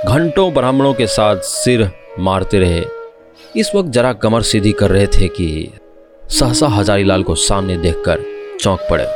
घंटों 0.06 0.52
ब्राह्मणों 0.54 0.92
के 0.94 1.06
साथ 1.06 1.36
सिर 1.36 1.90
मारते 2.18 2.58
रहे। 2.58 2.84
इस 3.56 3.70
वक्त 3.74 3.88
जरा 3.88 4.12
कमर 4.12 4.42
सीधी 4.42 4.72
कर 4.72 4.90
रहे 4.90 5.06
थे 5.06 5.28
कि 5.28 5.72
सहसा 6.30 6.66
हजारीलाल 6.66 7.22
को 7.22 7.34
सामने 7.34 7.76
देखकर 7.76 8.22
चौंक 8.60 8.80
पड़े। 8.90 9.06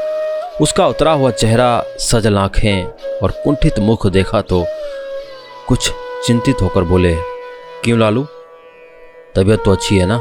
उसका 0.61 0.87
उतरा 0.87 1.13
हुआ 1.13 1.31
चेहरा, 1.31 1.85
सजल 2.01 2.39
आँखें 2.39 2.85
और 3.23 3.31
कुंठित 3.45 3.79
मुख 3.79 4.07
देखा 4.07 4.41
तो 4.43 4.65
कुछ 5.69 5.91
चिंतित 6.27 6.63
होकर 6.63 6.85
बोले, 6.85 7.15
क्यों 7.85 7.99
लालू? 7.99 8.25
तबीयत 9.35 9.63
तो 9.65 9.73
अच्छी 9.73 9.99
है 9.99 10.07
ना? 10.07 10.21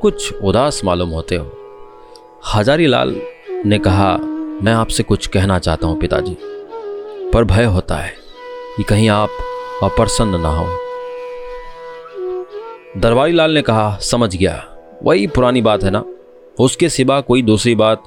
कुछ 0.00 0.32
उदास 0.34 0.80
मालूम 0.84 1.10
होते 1.10 1.36
हो। 1.36 1.46
हजारी 2.54 2.86
लाल 2.86 3.16
ने 3.66 3.78
कहा, 3.78 4.16
मैं 4.62 4.72
आपसे 4.72 5.02
कुछ 5.02 5.26
कहना 5.26 5.58
चाहता 5.58 5.86
हूँ 5.86 5.98
पिताजी, 6.00 6.36
पर 7.32 7.44
भय 7.44 7.64
होता 7.64 7.96
है। 7.96 8.23
कि 8.76 8.82
कहीं 8.82 9.08
आप 9.08 9.28
अप्रसन्न 9.82 10.40
ना 10.40 10.48
हो। 10.48 10.78
दरबारी 12.96 13.32
लाल 13.32 13.50
ने 13.50 13.62
कहा, 13.62 13.98
समझ 14.00 14.36
गया। 14.36 14.64
वही 15.02 15.26
पुरानी 15.26 15.62
बात 15.62 15.84
है 15.84 15.90
ना? 15.90 16.04
उसके 16.60 16.88
सिवा 16.88 17.20
कोई 17.20 17.42
दूसरी 17.42 17.74
बात 17.74 18.02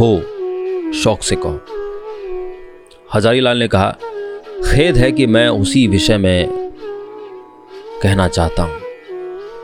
हो, 0.00 0.22
शौक 0.92 1.22
से 1.22 1.36
कहो। 1.36 1.60
हजारी 3.14 3.40
लाल 3.40 3.58
ने 3.58 3.68
कहा, 3.68 3.96
खेद 4.70 4.96
है 4.96 5.12
कि 5.12 5.26
मैं 5.26 5.48
उसी 5.48 5.86
विषय 5.86 6.18
में 6.18 6.48
कहना 8.02 8.28
चाहता 8.28 8.62
हूँ। 8.62 8.80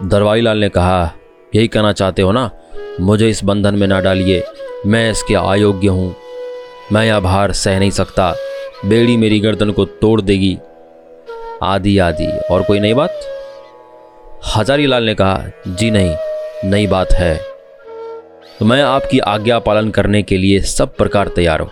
दरबारी 0.08 0.40
लाल 0.40 0.58
ने 0.58 0.68
कहा, 0.68 1.12
यही 1.54 1.68
कहना 1.68 1.92
चाहते 1.92 2.22
हो 2.22 2.32
ना? 2.32 2.50
मुझे 3.00 3.28
इस 3.28 3.44
बंधन 3.44 3.74
में 3.74 3.86
ना 3.86 4.00
डालिए। 4.00 4.44
मैं 4.86 5.10
इसके 5.10 5.34
अयोग्य 5.34 5.88
हूँ। 5.88 6.16
मैं 6.92 7.06
यह 7.06 7.20
भार 7.20 7.52
सह 7.52 7.78
नहीं 7.78 7.90
सकता। 7.90 8.34
बेड़ी 8.84 9.16
मेरी 9.16 9.40
गर्दन 9.40 9.70
को 9.70 9.84
तोड़ 9.84 10.20
देगी। 10.20 10.56
आदि 11.62 11.98
आदि 11.98 12.26
और 12.50 12.62
कोई 12.62 12.80
नई 12.80 12.94
बात? 12.94 13.20
हजारी 14.56 14.86
लाल 14.86 15.04
ने 15.04 15.14
कहा, 15.14 15.44
जी 15.68 15.90
नहीं, 15.90 16.16
नई 16.64 16.86
बात 16.86 17.12
है। 17.12 17.36
तो 18.58 18.64
मैं 18.64 18.82
आपकी 18.82 19.18
आज्ञा 19.18 19.58
पालन 19.58 19.90
करने 19.90 20.22
के 20.22 20.36
लिए 20.36 20.60
सब 20.60 20.94
प्रकार 20.94 21.28
तैयार 21.28 21.60
हूँ, 21.60 21.70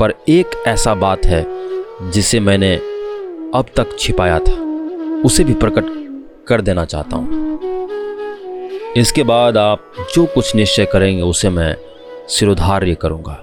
पर 0.00 0.14
एक 0.28 0.62
ऐसा 0.66 0.94
बात 0.94 1.26
है, 1.26 1.44
जिसे 2.10 2.40
मैंने 2.40 2.74
अब 3.54 3.66
तक 3.76 3.96
छिपाया 3.98 4.38
था। 4.38 4.54
उसे 5.24 5.44
भी 5.44 5.54
प्रकट 5.54 5.84
कर 6.48 6.60
देना 6.60 6.84
चाहता 6.84 7.16
हूँ। 7.16 7.44
इसके 8.96 9.22
बाद 9.22 9.56
आप 9.56 9.92
जो 10.14 10.26
कुछ 10.26 10.54
निश्चय 10.56 10.86
करेंगे, 10.86 11.22
उसे 11.22 11.50
मैं 11.50 11.76
सिरोधार्य 12.28 12.94
करूँगा। 12.94 13.42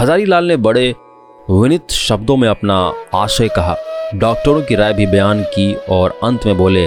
हजारी 0.00 0.24
लाल 0.24 0.44
ने 0.44 0.56
बड़े 0.56 0.94
विनित 1.52 1.90
शब्दों 1.90 2.36
में 2.36 2.48
अपना 2.48 2.74
आशय 3.14 3.48
कहा। 3.48 3.76
डॉक्टरों 4.14 4.62
की 4.62 4.74
राय 4.74 4.92
भी 4.92 5.06
बयान 5.06 5.42
की 5.44 5.74
और 5.90 6.18
अंत 6.24 6.46
में 6.46 6.56
बोले, 6.56 6.86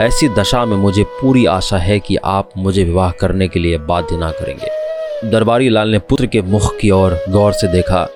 ऐसी 0.00 0.28
दशा 0.28 0.64
में 0.64 0.76
मुझे 0.76 1.02
पूरी 1.20 1.44
आशा 1.46 1.78
है 1.78 1.98
कि 1.98 2.16
आप 2.16 2.50
मुझे 2.56 2.84
विवाह 2.84 3.10
करने 3.10 3.48
के 3.48 3.60
लिए 3.60 3.78
बाध्य 3.78 4.16
ना 4.16 4.30
करेंगे। 4.30 5.30
दरबारी 5.30 5.68
लाल 5.68 5.88
ने 5.88 5.98
पुत्र 5.98 6.26
के 6.26 6.42
मुख 6.42 6.76
की 6.78 6.90
ओर 6.90 7.18
गौर 7.28 7.52
से 7.52 7.68
देखा। 7.68 8.06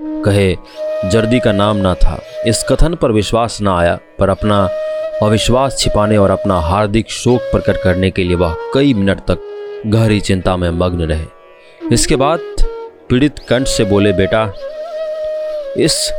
कहे, 0.00 0.54
जर्दी 1.10 1.40
का 1.40 1.52
नाम 1.52 1.76
ना 1.76 1.94
था। 1.94 2.20
इस 2.46 2.64
कथन 2.68 2.94
पर 2.94 3.12
विश्वास 3.12 3.60
ना 3.60 3.78
आया, 3.78 3.98
पर 4.18 4.28
अपना 4.28 4.68
अविश्वास 5.22 5.78
छिपाने 5.78 6.16
और 6.16 6.30
अपना 6.30 6.60
हार्दिक 6.60 7.10
शोक 7.10 7.40
प्रकट 7.42 7.82
करने 7.82 8.10
के 8.10 8.24
लिए 8.24 8.36
वह 8.36 8.56
कई 8.74 8.94
मिनट 8.94 9.20
तक 9.20 9.82
गहरी 9.86 10.20
चिंता 10.20 10.56
में 10.56 10.70
मग्न 10.70 11.02
रहे। 11.02 11.26
इसके 11.92 12.16
बाद 12.16 12.40
पीड़ित 13.08 13.38
कंठ 13.38 13.66
से 13.66 13.84
बोले, 13.84 14.12
बेटा 14.12 14.52
इस 15.78 16.12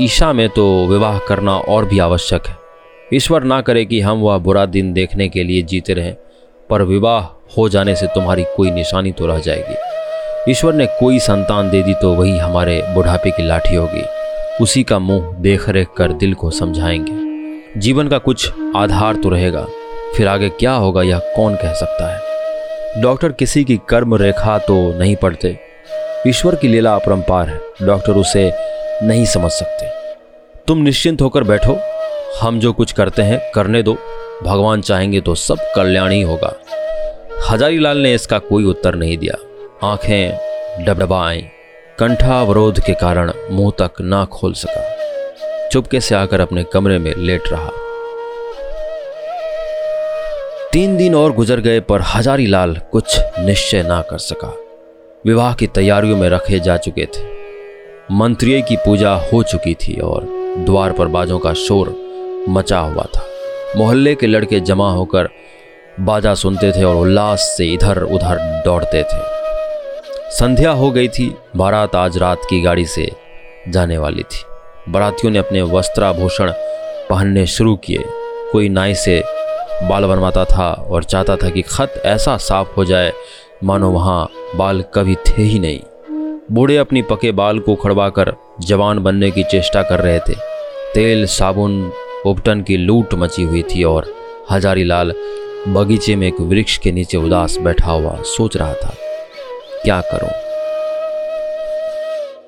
ईशा 0.00 0.32
में 0.32 0.48
तो 0.48 0.64
विवाह 0.86 1.18
करना 1.18 1.56
और 1.58 1.84
भी 1.84 1.98
आवश्यक 1.98 2.46
है। 2.46 2.56
ईश्वर 3.14 3.42
ना 3.42 3.60
करे 3.60 3.84
कि 3.84 4.00
हम 4.00 4.20
वह 4.20 4.38
बुरा 4.38 4.64
दिन 4.66 4.92
देखने 4.92 5.28
के 5.28 5.42
लिए 5.42 5.62
जीते 5.62 5.94
रहें, 5.94 6.14
पर 6.70 6.82
विवाह 6.82 7.20
हो 7.56 7.68
जाने 7.68 7.94
से 7.94 8.06
तुम्हारी 8.06 8.44
कोई 8.56 8.70
निशानी 8.70 9.12
तो 9.12 9.26
रह 9.26 9.38
जाएगी। 9.38 10.50
ईश्वर 10.50 10.74
ने 10.74 10.86
कोई 11.00 11.18
संतान 11.18 11.70
दे 11.70 11.82
दी 11.82 11.94
तो 11.94 12.12
वही 12.14 12.36
हमारे 12.38 12.82
बुढ़ापे 12.94 13.30
की 13.30 13.46
लाठी 13.46 13.74
होगी। 13.74 14.02
उसी 14.60 14.82
का 14.82 14.98
मुँह 14.98 15.32
देख 15.38 15.68
रेख 15.68 15.88
कर 15.96 16.12
दिल 16.14 16.34
को 16.34 16.50
समझाएँगे। 16.50 17.80
जीवन 17.80 18.08
का 18.08 18.18
कुछ 18.18 18.50
आधार 18.76 19.16
तो 19.16 19.28
रहेगा, 19.28 19.66
फिर 20.16 20.28
आगे 20.28 20.48
क्या 20.50 20.72
होगा 20.72 21.02
यह 21.02 21.18
कौन 21.36 21.54
कह 21.54 21.72
सकता 21.74 22.12
है? 22.12 23.02
डॉक्टर 23.02 23.32
किसी 23.32 23.64
की 23.64 23.80
कर्म 23.88 24.14
रेखा 24.14 24.58
तो 24.58 24.76
नहीं 24.98 25.16
पढ़ते 25.16 25.58
ईश्वर 26.26 26.54
की 26.54 26.68
लीला 26.68 26.94
अपरंपार 26.94 27.48
है। 27.48 27.60
डॉक्टर 27.82 28.12
उसे 28.12 28.50
नहीं 29.02 29.24
समझ 29.24 29.50
सकते। 29.50 29.86
तुम 30.66 30.78
निश्चिंत 30.78 31.22
होकर 31.22 31.44
बैठो। 31.44 31.78
हम 32.40 32.60
जो 32.60 32.72
कुछ 32.72 32.92
करते 32.92 33.22
हैं, 33.22 33.52
करने 33.54 33.82
दो। 33.82 33.96
भगवान 34.42 34.80
चाहेंगे 34.80 35.20
तो 35.20 35.34
सब 35.34 35.58
कल्याण 35.76 36.10
ही 36.10 36.22
होगा। 36.22 36.54
हजारी 37.50 37.78
लाल 37.78 37.98
ने 37.98 38.14
इसका 38.14 38.38
कोई 38.38 38.64
उत्तर 38.64 38.94
नहीं 38.94 39.18
दिया। 39.18 39.34
आँखें 39.88 40.38
डबडबाएँ 40.84 41.42
कंठावरोध 41.98 42.80
के 42.80 42.94
कारण 42.94 43.32
मुँह 43.50 43.72
तक 43.78 43.90
ना 44.00 44.24
खोल 44.24 44.52
सका। 44.52 44.94
चुपके 45.68 46.00
से 46.00 46.14
आकर 46.14 46.40
अपने 46.40 46.64
कमरे 46.64 46.98
में 46.98 47.14
लेट 47.16 47.42
रहा। 47.48 47.70
तीन 50.72 50.96
दिन 50.96 51.14
और 51.14 51.32
गुजर 51.32 51.60
गए, 51.60 51.80
पर 51.80 52.00
हजारी 52.14 52.46
लाल 52.46 52.80
कुछ 52.92 53.20
निश्चय 53.38 53.82
ना 53.82 54.02
कर 54.02 54.18
सका। 54.18 54.54
विवाह 55.26 55.54
की 55.54 55.66
तैयारियों 55.66 56.16
में 56.16 56.28
रखे 56.28 56.60
जा 56.60 56.76
चुके 56.76 57.04
थे। 57.04 57.33
मंत्रियों 58.10 58.62
की 58.62 58.76
पूजा 58.76 59.14
हो 59.14 59.42
चुकी 59.42 59.74
थी 59.74 60.00
और 60.00 60.24
द्वार 60.58 60.92
पर 60.92 61.06
बाजों 61.06 61.38
का 61.38 61.52
शोर 61.52 61.88
मचा 62.48 62.78
हुआ 62.78 63.02
था। 63.02 63.24
मोहल्ले 63.76 64.14
के 64.14 64.26
लड़के 64.26 64.60
जमा 64.60 64.92
होकर 64.92 65.28
बाजा 66.00 66.34
सुनते 66.34 66.72
थे 66.72 66.84
और 66.84 66.96
उल्लास 66.96 67.54
से 67.58 67.66
इधर 67.66 68.02
उधर 68.02 68.62
दौड़ते 68.64 69.02
थे। 69.02 69.18
संध्या 70.30 70.70
हो 70.70 70.90
गई 70.90 71.08
थी, 71.08 71.36
बारात 71.56 71.96
आज 71.96 72.18
रात 72.18 72.38
की 72.50 72.60
गाड़ी 72.60 72.84
से 72.84 73.10
जाने 73.68 73.98
वाली 73.98 74.22
थी। 74.22 74.44
बारातियों 74.88 75.32
ने 75.32 75.38
अपने 75.38 75.62
वस्त्राभूषण 75.62 76.52
पहनने 77.10 77.46
शुरू 77.46 77.76
किए। 77.76 78.04
कोई 78.52 78.68
नाई 78.68 78.94
से 78.94 79.22
बाल 79.82 80.04
बनवाता 80.04 80.44
था 80.44 80.72
और 80.72 81.04
चाहता 81.04 81.36
था 81.36 81.50
कि 81.50 81.62
खत 81.62 82.02
ऐसा 82.04 82.36
साफ़ 82.36 82.68
हो 82.76 82.84
जाए, 82.84 83.12
मानो 83.64 83.90
वहाँ 83.90 84.30
बाल 84.56 84.84
कभी 84.94 85.14
थे 85.14 85.42
ही 85.42 85.58
नहीं। 85.58 85.80
बूढ़े 86.52 86.76
अपनी 86.76 87.02
पके 87.02 87.30
बाल 87.32 87.58
को 87.58 87.74
खड़वा 87.74 88.08
कर 88.08 88.32
जवान 88.60 88.98
बनने 88.98 89.30
की 89.30 89.42
चेष्टा 89.42 89.82
कर 89.82 90.00
रहे 90.00 90.18
थे। 90.18 90.34
तेल, 90.94 91.24
साबुन, 91.26 91.92
उपटन 92.26 92.60
की 92.62 92.76
लूट 92.76 93.14
मची 93.14 93.42
हुई 93.42 93.62
थी 93.62 93.84
और 93.84 94.12
हजारी 94.50 94.84
लाल 94.84 95.12
बगीचे 95.68 96.16
में 96.16 96.26
एक 96.28 96.40
वृक्ष 96.40 96.76
के 96.78 96.92
नीचे 96.92 97.16
उदास 97.16 97.56
बैठा 97.58 97.90
हुआ 97.90 98.16
सोच 98.26 98.56
रहा 98.56 98.74
था, 98.74 98.94
क्या 99.84 100.00
करूँ? 100.12 100.30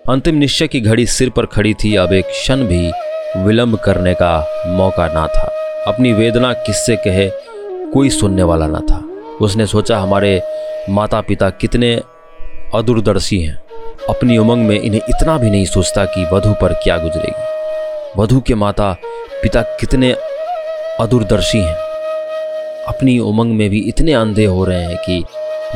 अंतिम 0.08 0.34
निश्चय 0.34 0.68
की 0.68 0.80
घड़ी 0.80 1.06
सिर 1.06 1.30
पर 1.30 1.46
खड़ी 1.46 1.74
थी। 1.74 1.94
अब 1.96 2.12
एक 2.12 2.26
क्षण 2.26 2.66
भी 2.66 2.90
विलंब 3.36 3.78
करने 3.78 4.14
का 4.14 4.64
मौका 4.68 5.06
ना 5.08 5.26
था। 5.26 5.46
अपनी 5.86 6.12
वेदना 6.12 6.52
किससे 6.52 6.96
कहे, 6.96 7.28
कोई 7.92 8.10
सुनने 8.10 8.42
वाला 8.42 8.66
ना 8.66 8.80
था। 8.80 9.04
उसने 9.40 9.66
सोचा, 9.66 9.98
हमारे 9.98 10.40
माता 10.90 11.20
पिता 11.20 11.50
कितने 11.50 11.94
अदूरदर्शी 12.74 13.40
हैं। 13.40 13.65
अपनी 14.10 14.38
उमंग 14.38 14.66
में 14.66 14.80
इन्हें 14.80 15.00
इतना 15.08 15.38
भी 15.38 15.50
नहीं 15.50 15.64
सोचता 15.64 16.04
कि 16.04 16.24
वधु 16.32 16.52
पर 16.52 16.72
क्या 16.72 16.96
गुजरेगी। 16.98 18.22
वधु 18.22 18.40
के 18.40 18.54
माता 18.54 18.92
पिता 19.42 19.62
कितने 19.62 20.12
अदूरदर्शी 21.00 21.58
हैं। 21.58 21.76
अपनी 22.86 23.18
उमंग 23.18 23.52
में 23.52 23.70
भी 23.70 23.80
इतने 23.80 24.12
अंधे 24.12 24.44
हो 24.44 24.64
रहे 24.64 24.82
हैं 24.82 24.96
कि 24.96 25.24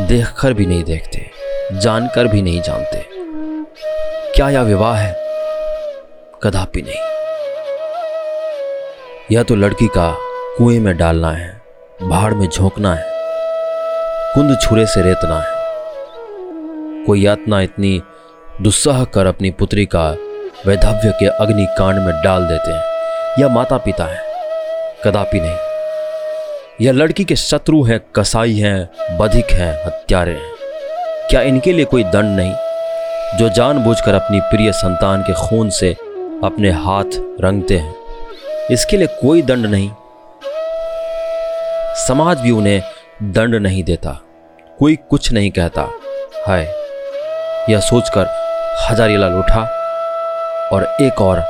देखकर 0.01 0.53
भी 0.53 0.67
नहीं 0.67 0.85
देखते, 0.85 1.31
जानकर 1.73 2.27
भी 2.27 2.43
नहीं 2.43 2.63
जानते। 2.63 3.07
क्या 4.35 4.49
यह 4.49 4.63
विवाह 4.63 4.97
है? 4.97 5.13
कदापि 6.43 6.83
नहीं। 6.83 7.09
यह 9.33 9.43
तो 9.43 9.57
लड़की 9.57 9.87
का 9.87 10.17
कुएँ 10.59 10.79
में 10.81 10.97
डालना 10.97 11.33
है, 11.33 11.63
भाड़ 12.03 12.35
में 12.35 12.49
झोंकना 12.49 12.95
है, 12.95 13.05
कुंद 14.35 14.59
छुरे 14.63 14.87
से 14.87 15.03
रेतना 15.03 15.41
है। 15.41 15.61
कोई 17.05 17.25
यातना 17.25 17.61
इतनी 17.61 18.03
दुस्साह 18.61 19.05
कर 19.05 19.27
अपनी 19.27 19.51
पुत्री 19.51 19.85
का 19.87 20.11
वैधव्य 20.67 21.13
के 21.21 21.27
अग्निकांड 21.27 21.99
में 21.99 22.23
डाल 22.25 22.47
देते 22.47 22.71
हैं। 22.71 22.83
यह 23.39 23.49
माता 23.49 23.77
पिता 23.77 24.05
है, 24.05 24.23
कदापि 25.05 25.41
नहीं। 25.41 25.57
यह 26.81 26.93
लड़की 26.93 27.25
के 27.25 27.37
शत्रु 27.37 27.83
हैं, 27.83 28.01
कसाई 28.17 28.55
हैं, 28.55 29.17
बधिक 29.19 29.53
हैं, 29.53 29.87
हत्यारे 29.87 30.33
हैं। 30.33 30.51
क्या 31.31 31.41
इनके 31.43 31.73
लिए 31.73 31.85
कोई 31.85 32.05
दंड 32.05 32.37
नहीं? 32.37 32.53
जो 33.39 33.49
जानबूझकर 33.49 34.15
अपनी 34.15 34.41
प्रिय 34.41 34.73
संतान 34.73 35.23
के 35.23 35.33
खून 35.33 35.71
से 35.71 35.93
अपने 36.45 36.71
हाथ 36.71 37.17
रंगते 37.41 37.79
हैं, 37.79 37.95
इसके 38.71 38.97
लिए 38.97 39.07
कोई 39.07 39.43
दंड 39.43 39.67
नहीं। 39.67 39.91
समाज 42.07 42.41
भी 42.41 42.51
उन्हें 42.51 42.83
दंड 43.23 43.55
नहीं 43.55 43.85
देता, 43.85 44.21
कोई 44.79 44.99
कुछ 45.11 45.33
नहीं 45.33 45.51
कहता। 45.51 45.89
है 46.49 46.63
यह 47.69 47.81
सोचकर 47.81 48.40
हजारीलाल 48.79 49.33
उठा 49.33 49.63
और 50.73 50.97
एक 51.01 51.21
और 51.21 51.41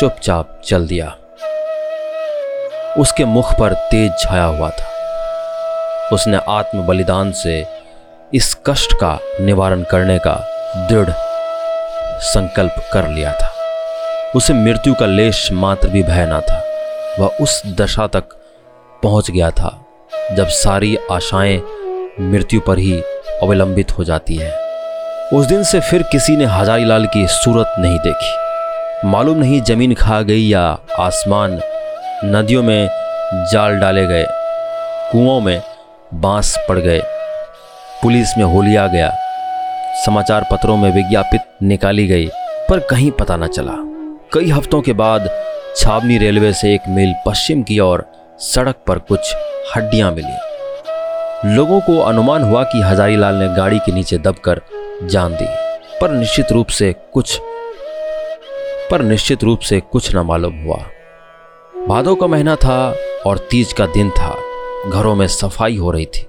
चुपचाप 0.00 0.60
चल 0.64 0.86
दिया। 0.86 1.16
उसके 2.98 3.24
मुख 3.24 3.52
पर 3.52 3.74
तेज 3.74 4.12
छाया 4.18 4.44
हुआ 4.44 4.70
था। 4.70 6.08
उसने 6.12 6.40
आत्म 6.48 6.86
बलिदान 6.86 7.32
से 7.32 7.66
इस 8.34 8.56
कष्ट 8.66 8.92
का 8.92 9.18
निवारण 9.40 9.82
करने 9.82 10.18
का 10.18 10.34
दृढ़ 10.90 11.10
संकल्प 12.20 12.90
कर 12.92 13.08
लिया 13.08 13.32
था। 13.32 13.52
उसे 14.36 14.52
मृत्यु 14.52 14.94
का 14.94 15.06
लेश 15.06 15.52
मात्र 15.52 15.88
भी 15.88 16.02
भय 16.02 16.26
ना 16.26 16.40
था। 16.40 16.62
वह 17.18 17.36
उस 17.40 17.62
दशा 17.66 18.06
तक 18.06 18.24
पहुँच 19.02 19.30
गया 19.30 19.50
था 19.50 19.84
जब 20.32 20.46
सारी 20.46 20.98
आशाएँ 21.10 21.62
मृत्यु 22.20 22.60
पर 22.60 22.78
ही 22.78 23.00
अवलंबित 23.42 23.98
हो 23.98 24.04
जाती 24.04 24.36
हैं। 24.36 24.65
उस 25.32 25.46
दिन 25.46 25.62
से 25.62 25.78
फिर 25.80 26.02
किसी 26.02 26.36
ने 26.36 26.44
हजारी 26.44 26.84
लाल 26.84 27.06
की 27.06 27.26
सूरत 27.26 27.74
नहीं 27.78 27.98
देखी। 27.98 29.08
मालूम 29.08 29.38
नहीं 29.38 29.60
ज़मीन 29.62 29.94
खा 29.94 30.20
गई 30.22 30.42
या 30.42 30.62
आसमान 30.98 31.58
नदियों 32.24 32.62
में 32.62 32.88
जाल 33.52 33.78
डाले 33.80 34.06
गए, 34.06 34.26
कुओं 35.12 35.40
में 35.40 35.62
बाँस 36.14 36.56
पड़ 36.68 36.78
गए। 36.78 37.00
पुलिस 38.02 38.36
में 38.38 38.44
होलिया 38.44 38.86
गया, 38.86 39.10
समाचार 40.04 40.46
पत्रों 40.52 40.76
में 40.76 40.90
विज्ञापित 40.92 41.40
निकाली 41.62 42.06
गई, 42.06 42.28
पर 42.68 42.86
कहीं 42.90 43.10
पता 43.10 43.36
न 43.36 43.46
चला। 43.46 43.74
कई 44.32 44.50
हफ्तों 44.50 44.82
के 44.82 44.92
बाद 44.92 45.28
छावनी 45.76 46.18
रेलवे 46.18 46.52
से 46.52 46.74
एक 46.74 46.88
मील 46.88 47.14
पश्चिम 47.26 47.62
की 47.62 47.78
ओर 47.78 48.06
सड़क 48.40 48.76
पर 48.86 48.98
कुछ 48.98 49.34
हड्डियाँ 49.76 50.12
मिली। 50.12 51.54
लोगों 51.54 51.80
को 51.80 51.98
अनुमान 52.00 52.42
हुआ 52.42 52.64
कि 52.64 52.80
हजारीलाल 52.80 53.34
ने 53.34 53.48
गाड़ी 53.48 53.78
के 53.78 53.92
नीचे 53.92 54.18
दबकर 54.18 54.60
जान 55.02 55.34
दी। 55.34 55.46
पर 56.00 56.10
निश्चित 56.10 56.52
रूप 56.52 56.66
से 56.66 56.94
कुछ 57.12 57.40
पर 58.90 59.02
निश्चित 59.02 59.44
रूप 59.44 59.60
से 59.60 59.80
कुछ 59.80 60.14
न 60.14 60.18
मालूम 60.18 60.62
हुआ। 60.64 60.76
भादों 61.88 62.16
का 62.16 62.26
महीना 62.26 62.56
था 62.56 62.96
और 63.26 63.38
तीज 63.38 63.72
का 63.72 63.86
दिन 63.86 64.10
था। 64.10 64.34
घरों 64.86 65.14
में 65.14 65.26
सफ़ाई 65.26 65.76
हो 65.76 65.90
रही 65.90 66.06
थी। 66.06 66.26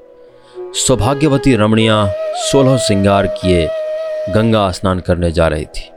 सौभाग्यवती 0.57 1.55
रमणियाँ 1.55 2.13
सोलह 2.17 2.77
श्रृंगार 2.77 3.27
किए 3.27 3.67
गंगा 4.33 4.71
स्नान 4.71 4.99
करने 4.99 5.31
जा 5.31 5.47
रही 5.47 5.65
थी। 5.65 5.89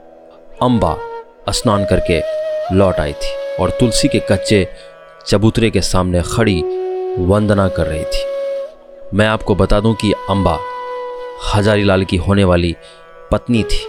अंबा 0.61 0.97
स्नान 1.49 1.85
करके 1.85 2.21
लौट 2.75 2.95
आई 2.95 3.13
थी 3.13 3.55
और 3.59 3.69
तुलसी 3.69 4.07
के 4.07 4.19
कच्चे 4.19 4.67
चबूतरे 5.27 5.69
के 5.69 5.81
सामने 5.81 6.21
खड़ी 6.21 6.61
वंदना 7.17 7.67
कर 7.67 7.87
रही 7.87 8.03
थी। 8.03 8.25
मैं 9.13 9.27
आपको 9.27 9.55
बता 9.55 9.79
दूँ 9.79 9.93
कि 9.95 10.13
अंबा 10.29 10.59
हजारी 11.55 11.83
लाल 11.83 12.03
की 12.03 12.17
होने 12.17 12.43
वाली 12.43 12.75
पत्नी 13.31 13.63
थी। 13.63 13.85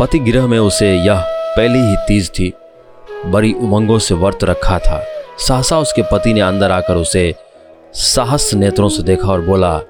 पति 0.00 0.18
गृह 0.18 0.46
में 0.46 0.58
उसे 0.58 0.96
यह 0.96 1.20
पहली 1.28 1.78
ही 1.78 1.96
तीज 2.08 2.30
थी। 2.30 2.52
बड़ी 3.26 3.52
उमंगों 3.52 3.98
से 3.98 4.14
व्रत 4.14 4.44
रखा 4.44 4.78
था। 4.78 5.06
सहसा 5.38 5.78
उसके 5.78 6.02
पति 6.02 6.32
ने 6.32 6.40
अंदर 6.40 6.70
आकर 6.70 6.94
उसे 6.94 7.34
साहस 7.94 8.54
नेत्रों 8.54 8.88
से 8.88 9.02
देखा 9.02 9.28
और 9.28 9.40
बोला, 9.40 9.80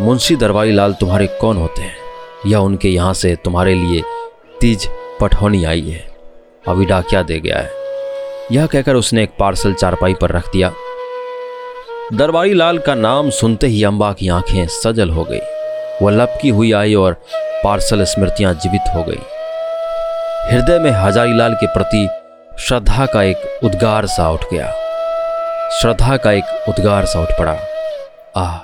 मुंशी 0.00 0.36
दरबारी 0.36 0.72
लाल 0.72 0.92
तुम्हारे 0.92 1.26
कौन 1.26 1.56
होते 1.56 1.82
हैं? 1.82 1.96
यह 2.46 2.58
उनके 2.58 2.88
यहाँ 2.88 3.14
से 3.14 3.36
तुम्हारे 3.36 3.74
लिए 3.74 4.02
तीज 4.60 4.88
पठौनी 5.20 5.64
आई 5.64 5.80
है। 5.80 6.16
अभी 6.68 6.84
डाकिया 6.84 7.22
दे 7.22 7.40
गया 7.40 7.58
है। 7.58 7.70
यह 8.52 8.66
कहकर 8.66 8.94
उसने 8.94 9.22
एक 9.22 9.30
पार्सल 9.38 9.74
चारपाई 9.74 10.14
पर 10.14 10.30
रख 10.30 10.52
दिया। 10.52 10.72
दरबारी 12.12 12.54
लाल 12.54 12.78
का 12.78 12.94
नाम 12.94 13.30
सुनते 13.30 13.66
ही 13.66 13.84
अम्बा 13.84 14.12
की 14.12 14.28
आँखें 14.28 14.66
सजल 14.66 15.10
हो 15.10 15.24
गई। 15.24 15.40
वह 16.02 16.12
लपकी 16.12 16.48
हुई 16.48 16.72
आई 16.72 16.94
और 16.94 17.12
पार्सल 17.64 18.04
स्मृतियाँ 18.04 18.54
जीवित 18.54 18.82
हो 18.94 19.02
गई। 19.02 19.20
हृदय 20.50 20.78
में 20.78 20.90
हजारी 20.90 21.36
लाल 21.36 21.54
के 21.54 21.66
प्रति 21.66 22.08
श्रद्धा 22.58 23.06
का 23.06 23.22
एक 23.22 23.60
उद्गार 23.64 24.06
सा 24.06 24.30
उठ 24.30 24.44
गया। 24.52 24.70
श्रद्धा 25.70 26.16
का 26.16 26.32
एक 26.32 26.64
उद्गार 26.68 27.04
सा 27.04 27.20
उठ 27.20 27.28
पड़ा। 27.38 27.56
आह 28.36 28.58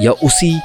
यह 0.00 0.10
उसी 0.10 0.60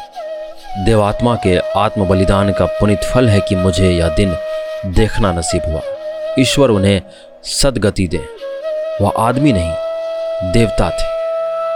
देवात्मा 0.85 1.35
के 1.35 1.57
आत्म 1.57 2.05
बलिदान 2.05 2.53
का 2.53 2.65
पुनित 2.65 3.03
फल 3.03 3.29
है 3.29 3.41
कि 3.41 3.55
मुझे 3.55 3.91
यह 3.91 4.09
दिन 4.09 4.37
देखना 4.85 5.31
नसीब 5.31 5.61
हुआ। 5.65 5.81
ईश्वर 6.39 6.69
उन्हें 6.69 7.01
सदगति 7.43 8.07
दे। 8.07 8.25
वह 9.01 9.13
आदमी 9.17 9.53
नहीं, 9.53 9.73
देवता 10.51 10.89
थे। 10.89 11.18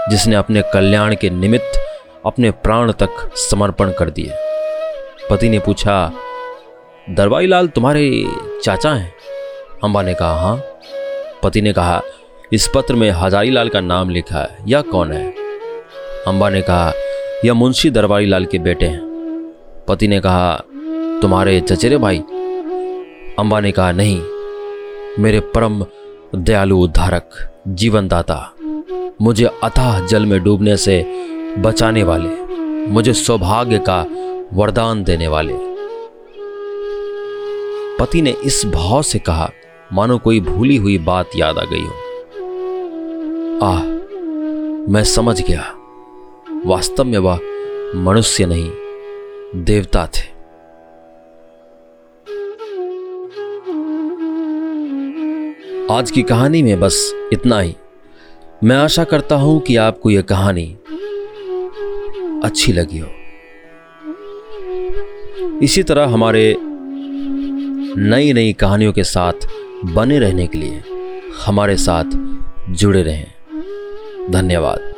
जिसने 0.10 0.36
अपने 0.36 0.62
कल्याण 0.62 1.16
के 1.16 1.30
निमित्त 1.30 1.80
अपने 2.26 2.52
प्राण 2.52 2.92
तक 2.92 3.36
समर्पण 3.36 3.92
कर 3.92 4.10
दिए। 4.10 4.32
पति 5.30 5.50
ने 5.50 5.60
पूछा 5.60 6.12
दरबाई 7.10 7.48
लाल 7.48 7.68
तुम्हारे 7.68 8.26
चाचा 8.64 8.94
हैं? 8.94 9.14
अंबा 9.84 10.02
ने 10.02 10.14
कहा 10.14 10.34
हाँ। 10.34 10.64
पति 11.44 11.62
ने 11.62 11.74
कहा, 11.74 12.02
इस 12.54 12.70
पत्र 12.76 12.96
में 12.96 13.12
हजारी 13.12 13.50
लाल 13.50 13.70
का 13.70 13.82
नाम 13.82 14.10
लिखा 14.10 14.40
है। 14.40 14.58
यह 14.68 14.82
कौन 14.82 15.12
है? 15.12 15.32
अंबा 16.28 16.50
ने 16.50 16.62
कहा, 16.62 16.94
यह 17.46 17.54
मुंशी 17.54 17.90
दरबारी 17.90 18.26
लाल 18.26 18.46
के 18.46 18.58
बेटे 18.58 18.86
हैं। 18.86 19.02
पति 19.88 20.08
ने 20.08 20.20
कहा, 20.20 20.64
तुम्हारे 21.22 21.62
चचेरे 21.62 21.98
भाई? 21.98 22.20
अंबा 23.40 23.60
ने 23.60 23.72
कहा, 23.72 23.92
नहीं, 23.92 24.22
मेरे 25.20 25.40
परम 25.40 25.86
दयालु 26.36 26.78
उद्धारक 26.78 27.52
जीवनदाता 27.68 28.53
मुझे 29.22 29.46
अथाह 29.46 30.06
जल 30.06 30.26
में 30.26 30.44
डूबने 30.44 30.78
से 30.78 31.04
बचाने 31.58 32.04
वाले, 32.04 32.30
मुझे 32.88 33.14
सौभाग्य 33.14 33.84
का 33.90 34.06
वरदान 34.54 35.04
देने 35.04 35.28
वाले। 35.28 35.54
पति 38.00 38.22
ने 38.22 38.32
इस 38.32 38.66
भाव 38.66 39.02
से 39.02 39.20
कहा, 39.20 39.52
मानो 39.94 40.18
कोई 40.18 40.40
भूली 40.40 40.76
हुई 40.76 40.98
बात 40.98 41.30
याद 41.36 41.58
आ 41.58 41.64
गई 41.64 41.82
हो। 41.82 41.94
आह, 43.66 43.84
मैं 44.92 45.04
समझ 45.04 45.42
गया। 45.42 45.64
वास्तव 46.66 47.04
में 47.04 47.18
वह 47.18 47.40
मनुष्य 47.96 48.46
नहीं, 48.46 48.72
देवता 49.64 50.08
थे। 50.08 50.34
आज 55.94 56.12
की 56.12 56.22
कहानी 56.22 56.64
में 56.64 56.80
बस 56.80 57.28
इतना 57.34 57.60
ही। 57.60 57.76
मैं 58.64 58.76
आशा 58.76 59.04
करता 59.04 59.36
हूँ 59.36 59.60
कि 59.62 59.76
आपको 59.76 60.10
यह 60.12 60.22
कहानी 60.22 60.78
अच्छी 62.44 62.74
लगी 62.74 62.98
हो। 62.98 63.08
इसी 65.60 65.84
तरह 65.84 66.06
हमारे 66.06 66.56
नई 67.98 68.34
नई 68.34 68.54
कहानियों 68.54 68.94
के 68.94 69.04
साथ 69.04 69.48
बने 69.86 70.20
रहने 70.20 70.48
के 70.48 70.58
लिए 70.58 70.82
हमारे 71.46 71.78
साथ 71.78 72.04
जुड़े 72.70 73.04
रहें। 73.04 73.28
धन्यवाद। 74.32 74.93